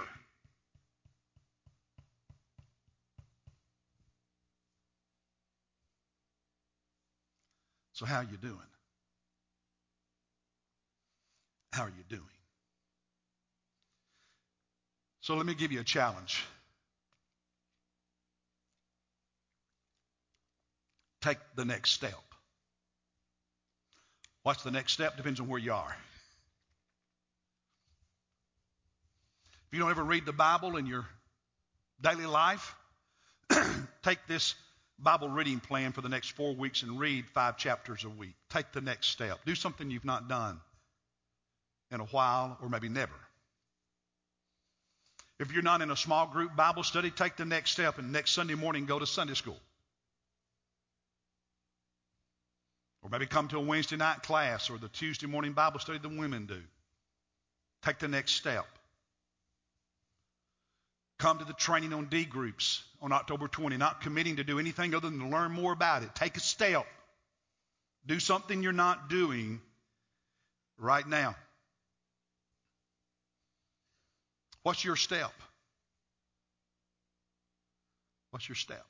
So 7.92 8.06
how 8.06 8.18
are 8.18 8.24
you 8.24 8.36
doing? 8.36 8.58
How 11.72 11.84
are 11.84 11.88
you 11.96 12.04
doing? 12.08 12.22
So 15.20 15.36
let 15.36 15.46
me 15.46 15.54
give 15.54 15.70
you 15.70 15.80
a 15.80 15.84
challenge. 15.84 16.44
Take 21.20 21.38
the 21.54 21.64
next 21.64 21.92
step. 21.92 22.31
What's 24.42 24.62
the 24.62 24.70
next 24.70 24.92
step? 24.92 25.16
Depends 25.16 25.40
on 25.40 25.48
where 25.48 25.60
you 25.60 25.72
are. 25.72 25.96
If 29.66 29.76
you 29.76 29.78
don't 29.78 29.90
ever 29.90 30.02
read 30.02 30.26
the 30.26 30.32
Bible 30.32 30.76
in 30.76 30.86
your 30.86 31.06
daily 32.00 32.26
life, 32.26 32.74
take 34.02 34.18
this 34.26 34.54
Bible 34.98 35.28
reading 35.28 35.60
plan 35.60 35.92
for 35.92 36.00
the 36.00 36.08
next 36.08 36.32
four 36.32 36.54
weeks 36.54 36.82
and 36.82 36.98
read 36.98 37.26
five 37.34 37.56
chapters 37.56 38.04
a 38.04 38.08
week. 38.08 38.34
Take 38.50 38.72
the 38.72 38.80
next 38.80 39.08
step. 39.08 39.40
Do 39.46 39.54
something 39.54 39.90
you've 39.90 40.04
not 40.04 40.28
done 40.28 40.60
in 41.90 42.00
a 42.00 42.04
while 42.04 42.58
or 42.60 42.68
maybe 42.68 42.88
never. 42.88 43.14
If 45.38 45.52
you're 45.52 45.62
not 45.62 45.82
in 45.82 45.90
a 45.90 45.96
small 45.96 46.26
group 46.26 46.54
Bible 46.54 46.84
study, 46.84 47.10
take 47.10 47.36
the 47.36 47.44
next 47.44 47.72
step 47.72 47.98
and 47.98 48.12
next 48.12 48.32
Sunday 48.32 48.54
morning 48.54 48.86
go 48.86 48.98
to 48.98 49.06
Sunday 49.06 49.34
school. 49.34 49.58
Or 53.02 53.10
maybe 53.10 53.26
come 53.26 53.48
to 53.48 53.58
a 53.58 53.60
Wednesday 53.60 53.96
night 53.96 54.22
class 54.22 54.70
or 54.70 54.78
the 54.78 54.88
Tuesday 54.88 55.26
morning 55.26 55.52
Bible 55.52 55.80
study 55.80 55.98
the 55.98 56.08
women 56.08 56.46
do. 56.46 56.60
Take 57.84 57.98
the 57.98 58.08
next 58.08 58.32
step. 58.34 58.64
Come 61.18 61.38
to 61.38 61.44
the 61.44 61.52
training 61.52 61.92
on 61.92 62.06
D 62.06 62.24
groups 62.24 62.84
on 63.00 63.12
October 63.12 63.48
20, 63.48 63.76
not 63.76 64.00
committing 64.00 64.36
to 64.36 64.44
do 64.44 64.58
anything 64.58 64.94
other 64.94 65.10
than 65.10 65.18
to 65.18 65.28
learn 65.28 65.52
more 65.52 65.72
about 65.72 66.02
it. 66.02 66.14
Take 66.14 66.36
a 66.36 66.40
step. 66.40 66.86
Do 68.06 68.18
something 68.20 68.62
you're 68.62 68.72
not 68.72 69.08
doing 69.08 69.60
right 70.78 71.06
now. 71.06 71.34
What's 74.62 74.84
your 74.84 74.96
step? 74.96 75.32
What's 78.30 78.48
your 78.48 78.56
step? 78.56 78.84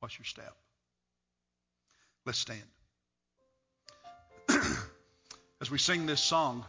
What's 0.00 0.18
your 0.18 0.24
step? 0.24 0.54
Let's 2.26 2.38
stand. 2.38 2.60
As 5.60 5.70
we 5.70 5.78
sing 5.78 6.06
this 6.06 6.20
song, 6.20 6.64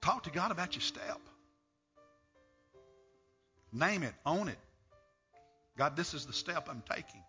talk 0.00 0.24
to 0.24 0.30
God 0.30 0.50
about 0.50 0.74
your 0.74 0.82
step. 0.82 1.20
Name 3.72 4.02
it, 4.02 4.12
own 4.26 4.48
it. 4.48 4.58
God, 5.78 5.96
this 5.96 6.14
is 6.14 6.26
the 6.26 6.32
step 6.32 6.66
I'm 6.68 6.82
taking. 6.90 7.22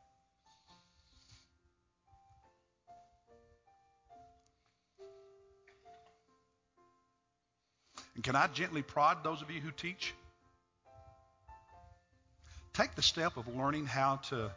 And 8.16 8.24
can 8.24 8.36
I 8.36 8.48
gently 8.48 8.82
prod 8.82 9.24
those 9.24 9.44
of 9.44 9.52
you 9.52 9.62
who 9.62 9.70
teach? 9.70 10.16
Take 12.74 12.96
the 12.96 13.04
step 13.04 13.38
of 13.38 13.48
learning 13.56 13.86
how 13.86 14.16
to 14.30 14.52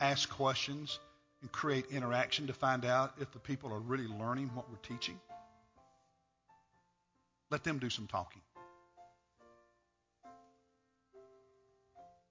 ask 0.00 0.28
questions 0.28 0.98
and 1.42 1.52
create 1.52 1.86
interaction 1.90 2.46
to 2.48 2.52
find 2.52 2.84
out 2.84 3.14
if 3.20 3.30
the 3.32 3.38
people 3.38 3.72
are 3.72 3.78
really 3.78 4.06
learning 4.06 4.50
what 4.54 4.70
we're 4.70 4.96
teaching. 4.96 5.18
Let 7.50 7.64
them 7.64 7.78
do 7.78 7.90
some 7.90 8.06
talking. 8.06 8.42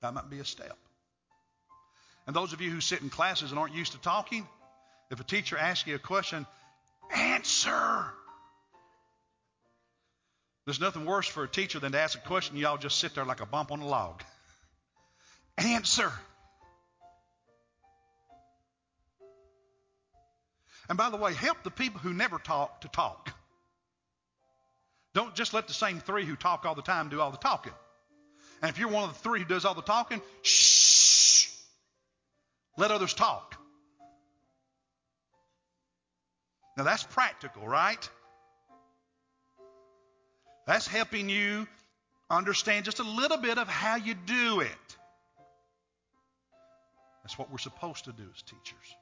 That 0.02 0.14
might 0.14 0.30
be 0.30 0.40
a 0.40 0.46
step. 0.46 0.78
And 2.26 2.36
those 2.36 2.54
of 2.54 2.62
you 2.62 2.70
who 2.70 2.80
sit 2.80 3.02
in 3.02 3.10
classes 3.10 3.52
and 3.52 3.60
aren't 3.60 3.74
used 3.74 3.94
to 3.94 3.98
talking, 4.00 4.48
if 5.12 5.20
a 5.20 5.24
teacher 5.24 5.58
asks 5.58 5.88
you 5.88 5.96
a 5.96 6.00
question, 6.00 6.46
answer. 7.14 8.06
There's 10.66 10.80
nothing 10.80 11.06
worse 11.06 11.28
for 11.28 11.44
a 11.44 11.48
teacher 11.48 11.80
than 11.80 11.94
to 11.94 12.00
ask 12.00 12.18
a 12.18 12.22
question, 12.22 12.56
and 12.56 12.62
y'all 12.62 12.78
just 12.78 13.00
sit 13.00 13.16
there 13.16 13.26
like 13.26 13.42
a 13.42 13.46
bump 13.46 13.72
on 13.72 13.80
a 13.80 13.88
log. 13.88 14.22
Answer. 15.58 16.12
And 20.90 20.98
by 20.98 21.12
the 21.12 21.18
way, 21.18 21.34
help 21.34 21.64
the 21.64 21.72
people 21.72 22.00
who 22.00 22.14
never 22.14 22.40
talk 22.40 22.82
to 22.82 22.88
talk. 22.88 23.32
Don't 25.14 25.36
just 25.36 25.54
let 25.54 25.68
the 25.68 25.74
same 25.74 26.00
three 26.00 26.26
who 26.26 26.36
talk 26.36 26.66
all 26.66 26.76
the 26.76 26.82
time 26.82 27.10
do 27.10 27.22
all 27.22 27.32
the 27.32 27.38
talking. 27.38 27.74
And 28.62 28.70
if 28.70 28.80
you're 28.80 28.90
one 28.90 29.04
of 29.04 29.14
the 29.14 29.20
three 29.20 29.40
who 29.40 29.46
does 29.46 29.66
all 29.66 29.76
the 29.76 29.82
talking, 29.82 30.22
shh. 30.42 31.50
Let 32.78 32.92
others 32.92 33.14
talk. 33.14 33.56
Now 36.76 36.84
that's 36.84 37.04
practical, 37.04 37.68
right? 37.68 38.10
That's 40.66 40.88
helping 40.88 41.30
you 41.30 41.68
understand 42.30 42.86
just 42.86 43.00
a 43.00 43.04
little 43.04 43.38
bit 43.38 43.58
of 43.58 43.68
how 43.68 43.96
you 43.96 44.14
do 44.14 44.62
it. 44.62 44.98
That's 47.24 47.38
what 47.38 47.52
we're 47.52 47.58
supposed 47.58 48.06
to 48.06 48.12
do 48.12 48.24
as 48.34 48.42
teachers. 48.42 48.96